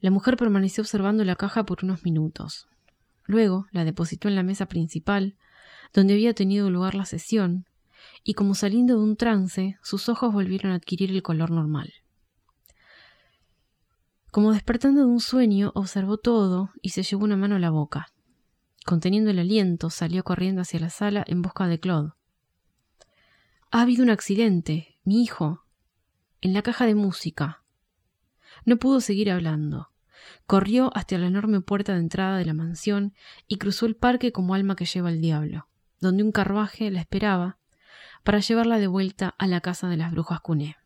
La 0.00 0.10
mujer 0.10 0.36
permaneció 0.36 0.82
observando 0.82 1.24
la 1.24 1.36
caja 1.36 1.64
por 1.64 1.84
unos 1.84 2.04
minutos. 2.04 2.68
Luego 3.24 3.66
la 3.72 3.84
depositó 3.84 4.28
en 4.28 4.36
la 4.36 4.42
mesa 4.42 4.66
principal, 4.66 5.36
donde 5.94 6.14
había 6.14 6.34
tenido 6.34 6.68
lugar 6.68 6.94
la 6.94 7.06
sesión, 7.06 7.66
y 8.22 8.34
como 8.34 8.54
saliendo 8.54 8.96
de 8.96 9.02
un 9.02 9.16
trance, 9.16 9.78
sus 9.82 10.08
ojos 10.10 10.32
volvieron 10.32 10.72
a 10.72 10.74
adquirir 10.74 11.10
el 11.10 11.22
color 11.22 11.50
normal. 11.50 11.92
Como 14.30 14.52
despertando 14.52 15.02
de 15.02 15.06
un 15.06 15.20
sueño, 15.20 15.70
observó 15.76 16.18
todo 16.18 16.70
y 16.82 16.88
se 16.88 17.04
llevó 17.04 17.24
una 17.24 17.36
mano 17.36 17.54
a 17.56 17.60
la 17.60 17.70
boca. 17.70 18.08
Conteniendo 18.84 19.30
el 19.30 19.38
aliento, 19.38 19.90
salió 19.90 20.24
corriendo 20.24 20.62
hacia 20.62 20.80
la 20.80 20.90
sala 20.90 21.24
en 21.28 21.40
busca 21.40 21.68
de 21.68 21.78
Claude. 21.78 22.12
Ha 23.70 23.82
habido 23.82 24.02
un 24.02 24.10
accidente. 24.10 24.98
Mi 25.04 25.22
hijo. 25.22 25.64
En 26.40 26.52
la 26.52 26.62
caja 26.62 26.84
de 26.84 26.94
música. 26.94 27.62
No 28.64 28.76
pudo 28.78 29.00
seguir 29.00 29.30
hablando. 29.30 29.90
Corrió 30.46 30.90
hasta 30.96 31.16
la 31.18 31.28
enorme 31.28 31.60
puerta 31.60 31.92
de 31.92 32.00
entrada 32.00 32.36
de 32.36 32.44
la 32.44 32.54
mansión 32.54 33.14
y 33.46 33.58
cruzó 33.58 33.86
el 33.86 33.94
parque 33.94 34.32
como 34.32 34.54
alma 34.54 34.74
que 34.74 34.84
lleva 34.84 35.10
el 35.10 35.20
diablo, 35.20 35.68
donde 36.04 36.22
un 36.22 36.32
carruaje 36.32 36.90
la 36.90 37.00
esperaba 37.00 37.58
para 38.24 38.38
llevarla 38.38 38.78
de 38.78 38.86
vuelta 38.86 39.34
a 39.38 39.46
la 39.46 39.60
casa 39.62 39.88
de 39.88 39.96
las 39.96 40.12
brujas 40.12 40.40
Cuné. 40.40 40.76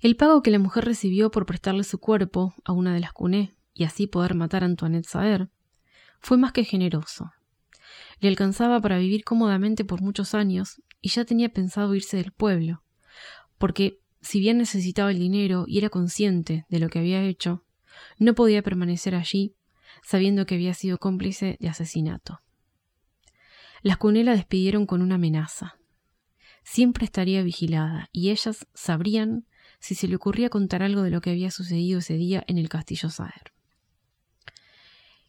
El 0.00 0.16
pago 0.16 0.40
que 0.42 0.52
la 0.52 0.60
mujer 0.60 0.84
recibió 0.84 1.30
por 1.30 1.46
prestarle 1.46 1.84
su 1.84 1.98
cuerpo 1.98 2.54
a 2.64 2.72
una 2.72 2.94
de 2.94 3.00
las 3.00 3.12
Cuné 3.12 3.56
y 3.74 3.84
así 3.84 4.06
poder 4.06 4.34
matar 4.34 4.62
a 4.62 4.66
Antoinette 4.66 5.06
Saer 5.06 5.50
fue 6.20 6.38
más 6.38 6.52
que 6.52 6.64
generoso. 6.64 7.32
Le 8.20 8.28
alcanzaba 8.28 8.80
para 8.80 8.98
vivir 8.98 9.24
cómodamente 9.24 9.84
por 9.84 10.00
muchos 10.00 10.34
años 10.34 10.80
y 11.00 11.08
ya 11.08 11.24
tenía 11.24 11.48
pensado 11.48 11.94
irse 11.96 12.16
del 12.16 12.32
pueblo, 12.32 12.84
porque 13.58 14.00
si 14.20 14.38
bien 14.38 14.58
necesitaba 14.58 15.10
el 15.10 15.18
dinero 15.18 15.64
y 15.66 15.78
era 15.78 15.88
consciente 15.88 16.66
de 16.68 16.78
lo 16.78 16.88
que 16.88 17.00
había 17.00 17.24
hecho, 17.24 17.64
no 18.18 18.34
podía 18.34 18.62
permanecer 18.62 19.16
allí 19.16 19.56
sabiendo 20.02 20.46
que 20.46 20.56
había 20.56 20.74
sido 20.74 20.98
cómplice 20.98 21.56
de 21.60 21.68
asesinato. 21.68 22.40
Las 23.82 23.96
Cunela 23.96 24.32
despidieron 24.32 24.86
con 24.86 25.02
una 25.02 25.16
amenaza. 25.16 25.78
Siempre 26.62 27.04
estaría 27.04 27.42
vigilada 27.42 28.08
y 28.12 28.30
ellas 28.30 28.66
sabrían 28.74 29.46
si 29.80 29.96
se 29.96 30.06
le 30.06 30.16
ocurría 30.16 30.48
contar 30.48 30.82
algo 30.82 31.02
de 31.02 31.10
lo 31.10 31.20
que 31.20 31.30
había 31.30 31.50
sucedido 31.50 31.98
ese 31.98 32.14
día 32.14 32.44
en 32.46 32.58
el 32.58 32.68
castillo 32.68 33.10
Saer. 33.10 33.52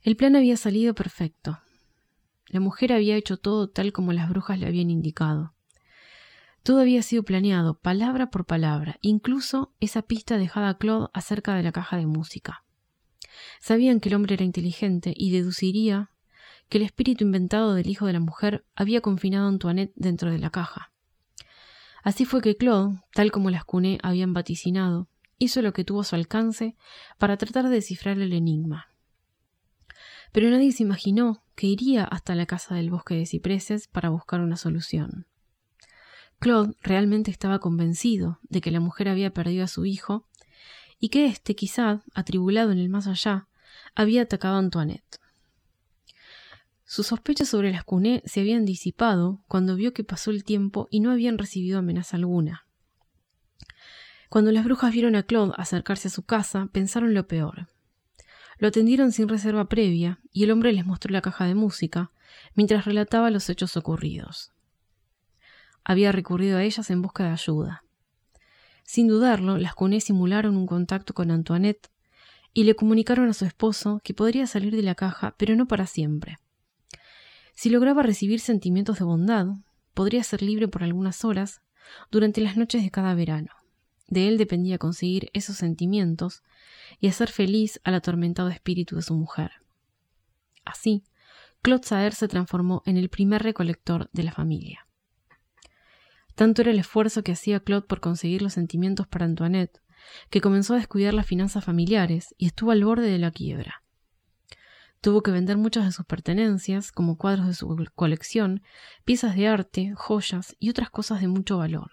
El 0.03 0.15
plan 0.15 0.35
había 0.35 0.57
salido 0.57 0.93
perfecto. 0.93 1.59
La 2.47 2.59
mujer 2.59 2.93
había 2.93 3.15
hecho 3.15 3.37
todo 3.37 3.69
tal 3.69 3.93
como 3.93 4.13
las 4.13 4.29
brujas 4.29 4.59
le 4.59 4.67
habían 4.67 4.91
indicado. 4.91 5.55
Todo 6.61 6.81
había 6.81 7.01
sido 7.01 7.23
planeado, 7.23 7.79
palabra 7.79 8.29
por 8.29 8.45
palabra, 8.45 8.97
incluso 9.01 9.73
esa 9.79 10.01
pista 10.03 10.37
dejada 10.37 10.69
a 10.69 10.77
Claude 10.77 11.09
acerca 11.13 11.55
de 11.55 11.63
la 11.63 11.71
caja 11.71 11.97
de 11.97 12.05
música. 12.05 12.62
Sabían 13.59 13.99
que 13.99 14.09
el 14.09 14.15
hombre 14.15 14.35
era 14.35 14.43
inteligente 14.43 15.13
y 15.15 15.31
deduciría 15.31 16.11
que 16.69 16.77
el 16.77 16.83
espíritu 16.83 17.23
inventado 17.23 17.73
del 17.73 17.87
hijo 17.87 18.05
de 18.05 18.13
la 18.13 18.19
mujer 18.19 18.65
había 18.75 19.01
confinado 19.01 19.45
a 19.45 19.49
Antoinette 19.49 19.93
dentro 19.95 20.31
de 20.31 20.39
la 20.39 20.49
caja. 20.49 20.91
Así 22.03 22.25
fue 22.25 22.41
que 22.41 22.57
Claude, 22.57 23.01
tal 23.13 23.31
como 23.31 23.49
las 23.49 23.63
Cuné 23.63 23.97
habían 24.03 24.33
vaticinado, 24.33 25.07
hizo 25.37 25.61
lo 25.61 25.73
que 25.73 25.83
tuvo 25.83 26.01
a 26.01 26.03
su 26.03 26.15
alcance 26.15 26.75
para 27.17 27.37
tratar 27.37 27.65
de 27.65 27.75
descifrar 27.75 28.19
el 28.19 28.33
enigma. 28.33 28.89
Pero 30.31 30.49
nadie 30.49 30.71
se 30.71 30.83
imaginó 30.83 31.43
que 31.55 31.67
iría 31.67 32.03
hasta 32.03 32.35
la 32.35 32.45
casa 32.45 32.75
del 32.75 32.89
bosque 32.89 33.15
de 33.15 33.25
cipreses 33.25 33.87
para 33.87 34.09
buscar 34.09 34.41
una 34.41 34.57
solución. 34.57 35.27
Claude 36.39 36.75
realmente 36.81 37.31
estaba 37.31 37.59
convencido 37.59 38.39
de 38.43 38.59
que 38.59 38.71
la 38.71 38.81
mujer 38.81 39.07
había 39.07 39.33
perdido 39.33 39.63
a 39.63 39.67
su 39.67 39.85
hijo 39.85 40.27
y 41.03 41.09
que 41.09 41.25
éste, 41.25 41.53
quizá, 41.53 42.01
atribulado 42.13 42.71
en 42.71 42.77
el 42.79 42.87
más 42.87 43.07
allá, 43.07 43.49
había 43.93 44.21
atacado 44.21 44.55
a 44.55 44.59
Antoinette. 44.59 45.19
Sus 46.85 47.07
sospechas 47.07 47.49
sobre 47.49 47.73
las 47.73 47.83
Cuné 47.83 48.23
se 48.23 48.39
habían 48.39 48.63
disipado 48.63 49.43
cuando 49.49 49.75
vio 49.75 49.91
que 49.91 50.05
pasó 50.05 50.31
el 50.31 50.45
tiempo 50.45 50.87
y 50.91 51.01
no 51.01 51.11
habían 51.11 51.37
recibido 51.37 51.79
amenaza 51.79 52.15
alguna. 52.15 52.67
Cuando 54.29 54.53
las 54.53 54.63
brujas 54.63 54.93
vieron 54.93 55.17
a 55.17 55.23
Claude 55.23 55.51
acercarse 55.57 56.07
a 56.07 56.11
su 56.11 56.23
casa, 56.23 56.69
pensaron 56.71 57.13
lo 57.13 57.27
peor. 57.27 57.67
Lo 58.57 58.69
atendieron 58.69 59.11
sin 59.11 59.27
reserva 59.27 59.67
previa 59.67 60.21
y 60.31 60.45
el 60.45 60.51
hombre 60.51 60.71
les 60.71 60.85
mostró 60.85 61.11
la 61.11 61.21
caja 61.21 61.43
de 61.43 61.53
música 61.53 62.11
mientras 62.55 62.85
relataba 62.85 63.29
los 63.29 63.49
hechos 63.49 63.75
ocurridos. 63.75 64.53
Había 65.83 66.13
recurrido 66.13 66.59
a 66.59 66.63
ellas 66.63 66.89
en 66.91 67.01
busca 67.01 67.25
de 67.25 67.31
ayuda. 67.31 67.82
Sin 68.83 69.07
dudarlo, 69.07 69.57
las 69.57 69.75
Cuné 69.75 70.01
simularon 70.01 70.57
un 70.57 70.67
contacto 70.67 71.13
con 71.13 71.31
Antoinette 71.31 71.89
y 72.53 72.65
le 72.65 72.75
comunicaron 72.75 73.29
a 73.29 73.33
su 73.33 73.45
esposo 73.45 74.01
que 74.03 74.13
podría 74.13 74.45
salir 74.45 74.75
de 74.75 74.83
la 74.83 74.95
caja, 74.95 75.35
pero 75.37 75.55
no 75.55 75.67
para 75.67 75.87
siempre. 75.87 76.37
Si 77.55 77.69
lograba 77.69 78.03
recibir 78.03 78.39
sentimientos 78.39 78.99
de 78.99 79.05
bondad, 79.05 79.47
podría 79.93 80.23
ser 80.23 80.41
libre 80.41 80.67
por 80.67 80.83
algunas 80.83 81.23
horas 81.23 81.61
durante 82.11 82.41
las 82.41 82.57
noches 82.57 82.83
de 82.83 82.91
cada 82.91 83.13
verano. 83.15 83.51
De 84.07 84.27
él 84.27 84.37
dependía 84.37 84.77
conseguir 84.77 85.29
esos 85.33 85.57
sentimientos 85.57 86.43
y 86.99 87.07
hacer 87.07 87.29
feliz 87.29 87.79
al 87.83 87.95
atormentado 87.95 88.49
espíritu 88.49 88.95
de 88.95 89.01
su 89.01 89.15
mujer. 89.15 89.51
Así, 90.65 91.03
Claude 91.61 91.85
Saer 91.85 92.13
se 92.13 92.27
transformó 92.27 92.83
en 92.85 92.97
el 92.97 93.09
primer 93.09 93.41
recolector 93.41 94.09
de 94.11 94.23
la 94.23 94.31
familia. 94.31 94.82
Tanto 96.35 96.61
era 96.61 96.71
el 96.71 96.79
esfuerzo 96.79 97.23
que 97.23 97.33
hacía 97.33 97.59
Claude 97.59 97.87
por 97.87 97.99
conseguir 97.99 98.41
los 98.41 98.53
sentimientos 98.53 99.07
para 99.07 99.25
Antoinette, 99.25 99.81
que 100.29 100.41
comenzó 100.41 100.73
a 100.73 100.77
descuidar 100.77 101.13
las 101.13 101.27
finanzas 101.27 101.63
familiares 101.63 102.33
y 102.37 102.47
estuvo 102.47 102.71
al 102.71 102.83
borde 102.83 103.09
de 103.09 103.19
la 103.19 103.31
quiebra. 103.31 103.83
Tuvo 105.01 105.21
que 105.21 105.31
vender 105.31 105.57
muchas 105.57 105.85
de 105.85 105.91
sus 105.91 106.05
pertenencias, 106.05 106.91
como 106.91 107.17
cuadros 107.17 107.47
de 107.47 107.53
su 107.53 107.67
colección, 107.93 108.63
piezas 109.03 109.35
de 109.35 109.47
arte, 109.47 109.93
joyas 109.95 110.55
y 110.59 110.69
otras 110.69 110.89
cosas 110.89 111.19
de 111.19 111.27
mucho 111.27 111.57
valor. 111.57 111.91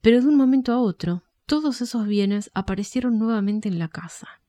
Pero 0.00 0.20
de 0.20 0.28
un 0.28 0.36
momento 0.36 0.72
a 0.72 0.78
otro, 0.78 1.24
todos 1.46 1.80
esos 1.80 2.06
bienes 2.06 2.50
aparecieron 2.54 3.18
nuevamente 3.18 3.68
en 3.68 3.78
la 3.78 3.88
casa. 3.88 4.40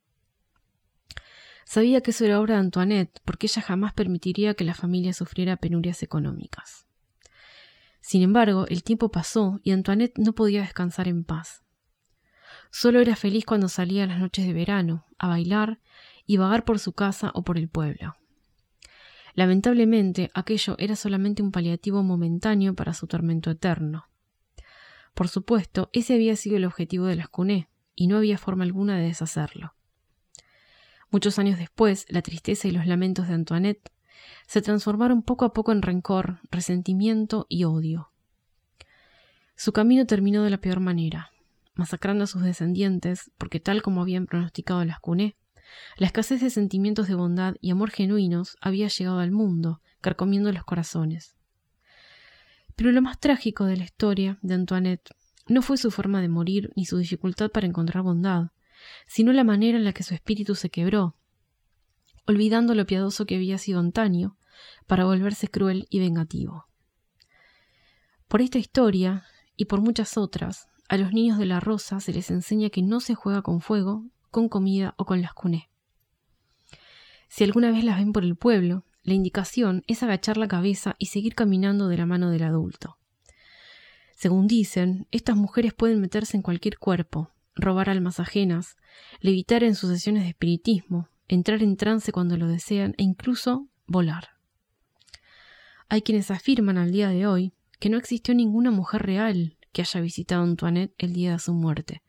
Sabía 1.65 2.01
que 2.01 2.11
eso 2.11 2.25
era 2.25 2.39
obra 2.39 2.55
de 2.55 2.61
Antoinette, 2.61 3.19
porque 3.25 3.47
ella 3.47 3.61
jamás 3.61 3.93
permitiría 3.93 4.53
que 4.53 4.63
la 4.63 4.75
familia 4.75 5.13
sufriera 5.13 5.57
penurias 5.57 6.03
económicas. 6.03 6.85
Sin 8.03 8.21
embargo, 8.21 8.65
el 8.67 8.83
tiempo 8.83 9.09
pasó 9.09 9.61
y 9.63 9.71
Antoinette 9.71 10.19
no 10.19 10.33
podía 10.33 10.59
descansar 10.59 11.07
en 11.07 11.23
paz. 11.23 11.63
Solo 12.69 12.99
era 12.99 13.15
feliz 13.15 13.45
cuando 13.45 13.69
salía 13.69 14.05
las 14.05 14.19
noches 14.19 14.45
de 14.45 14.51
verano, 14.51 15.05
a 15.17 15.29
bailar 15.29 15.79
y 16.25 16.35
vagar 16.35 16.65
por 16.65 16.79
su 16.79 16.91
casa 16.91 17.31
o 17.33 17.43
por 17.43 17.57
el 17.57 17.69
pueblo. 17.69 18.17
Lamentablemente, 19.35 20.31
aquello 20.33 20.75
era 20.79 20.97
solamente 20.97 21.41
un 21.41 21.53
paliativo 21.53 22.03
momentáneo 22.03 22.75
para 22.75 22.93
su 22.93 23.07
tormento 23.07 23.49
eterno. 23.51 24.09
Por 25.13 25.29
supuesto, 25.29 25.89
ese 25.93 26.15
había 26.15 26.35
sido 26.35 26.57
el 26.57 26.65
objetivo 26.65 27.05
de 27.05 27.15
las 27.15 27.29
Cuné, 27.29 27.69
y 27.95 28.07
no 28.07 28.17
había 28.17 28.37
forma 28.37 28.65
alguna 28.65 28.97
de 28.97 29.05
deshacerlo. 29.05 29.75
Muchos 31.09 31.39
años 31.39 31.57
después, 31.57 32.05
la 32.09 32.21
tristeza 32.21 32.67
y 32.67 32.71
los 32.71 32.85
lamentos 32.85 33.29
de 33.29 33.35
Antoinette 33.35 33.92
se 34.47 34.61
transformaron 34.61 35.23
poco 35.23 35.45
a 35.45 35.53
poco 35.53 35.71
en 35.71 35.81
rencor, 35.81 36.39
resentimiento 36.51 37.45
y 37.49 37.63
odio. 37.63 38.11
Su 39.55 39.71
camino 39.71 40.05
terminó 40.05 40.43
de 40.43 40.49
la 40.49 40.57
peor 40.57 40.79
manera, 40.79 41.31
masacrando 41.75 42.23
a 42.23 42.27
sus 42.27 42.43
descendientes, 42.43 43.31
porque 43.37 43.59
tal 43.59 43.81
como 43.81 44.01
habían 44.01 44.25
pronosticado 44.25 44.83
las 44.85 44.99
Cuné, 44.99 45.35
la 45.97 46.07
escasez 46.07 46.41
de 46.41 46.49
sentimientos 46.49 47.07
de 47.07 47.15
bondad 47.15 47.55
y 47.61 47.71
amor 47.71 47.91
genuinos 47.91 48.57
había 48.61 48.87
llegado 48.87 49.19
al 49.19 49.31
mundo, 49.31 49.81
carcomiendo 50.01 50.51
los 50.51 50.63
corazones. 50.63 51.35
Pero 52.75 52.91
lo 52.91 53.01
más 53.01 53.19
trágico 53.19 53.65
de 53.65 53.77
la 53.77 53.83
historia 53.83 54.39
de 54.41 54.55
Antoinette 54.55 55.11
no 55.47 55.61
fue 55.61 55.77
su 55.77 55.91
forma 55.91 56.21
de 56.21 56.29
morir 56.29 56.71
ni 56.75 56.85
su 56.85 56.97
dificultad 56.97 57.49
para 57.51 57.67
encontrar 57.67 58.03
bondad, 58.03 58.51
sino 59.07 59.33
la 59.33 59.43
manera 59.43 59.77
en 59.77 59.83
la 59.83 59.93
que 59.93 60.03
su 60.03 60.13
espíritu 60.13 60.55
se 60.55 60.69
quebró, 60.69 61.15
olvidando 62.25 62.75
lo 62.75 62.85
piadoso 62.85 63.25
que 63.25 63.35
había 63.35 63.57
sido 63.57 63.79
antaño, 63.79 64.37
para 64.87 65.05
volverse 65.05 65.47
cruel 65.47 65.87
y 65.89 65.99
vengativo. 65.99 66.67
Por 68.27 68.41
esta 68.41 68.57
historia, 68.57 69.25
y 69.55 69.65
por 69.65 69.81
muchas 69.81 70.17
otras, 70.17 70.67
a 70.89 70.97
los 70.97 71.13
niños 71.13 71.37
de 71.37 71.45
la 71.45 71.59
rosa 71.59 71.99
se 71.99 72.13
les 72.13 72.31
enseña 72.31 72.69
que 72.69 72.81
no 72.81 72.99
se 72.99 73.15
juega 73.15 73.41
con 73.41 73.61
fuego, 73.61 74.05
con 74.31 74.49
comida 74.49 74.95
o 74.97 75.05
con 75.05 75.21
las 75.21 75.33
cuné. 75.33 75.69
Si 77.29 77.43
alguna 77.43 77.71
vez 77.71 77.83
las 77.83 77.97
ven 77.97 78.13
por 78.13 78.23
el 78.23 78.35
pueblo, 78.35 78.85
la 79.03 79.13
indicación 79.13 79.83
es 79.87 80.03
agachar 80.03 80.37
la 80.37 80.47
cabeza 80.47 80.95
y 80.97 81.07
seguir 81.07 81.35
caminando 81.35 81.87
de 81.87 81.97
la 81.97 82.05
mano 82.05 82.29
del 82.29 82.43
adulto. 82.43 82.97
Según 84.15 84.47
dicen, 84.47 85.07
estas 85.11 85.35
mujeres 85.35 85.73
pueden 85.73 85.99
meterse 85.99 86.37
en 86.37 86.43
cualquier 86.43 86.77
cuerpo, 86.77 87.31
robar 87.55 87.89
almas 87.89 88.19
ajenas, 88.19 88.77
levitar 89.19 89.63
en 89.63 89.75
sucesiones 89.75 90.23
de 90.23 90.29
espiritismo, 90.29 91.09
entrar 91.33 91.63
en 91.63 91.77
trance 91.77 92.11
cuando 92.11 92.37
lo 92.37 92.47
desean 92.47 92.93
e 92.97 93.03
incluso 93.03 93.67
volar. 93.87 94.29
Hay 95.89 96.01
quienes 96.01 96.31
afirman 96.31 96.77
al 96.77 96.91
día 96.91 97.09
de 97.09 97.27
hoy 97.27 97.53
que 97.79 97.89
no 97.89 97.97
existió 97.97 98.33
ninguna 98.33 98.71
mujer 98.71 99.03
real 99.03 99.57
que 99.71 99.81
haya 99.81 100.01
visitado 100.01 100.43
Antoinette 100.43 100.93
el 100.97 101.13
día 101.13 101.33
de 101.33 101.39
su 101.39 101.53
muerte, 101.53 102.03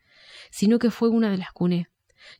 sino 0.51 0.79
que 0.79 0.91
fue 0.91 1.09
una 1.09 1.29
de 1.29 1.37
las 1.37 1.51
Cuné, 1.51 1.89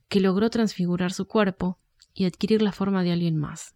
que 0.08 0.20
logró 0.20 0.50
transfigurar 0.50 1.12
su 1.12 1.26
cuerpo 1.26 1.78
y 2.14 2.24
adquirir 2.24 2.62
la 2.62 2.72
forma 2.72 3.02
de 3.02 3.12
alguien 3.12 3.36
más. 3.36 3.74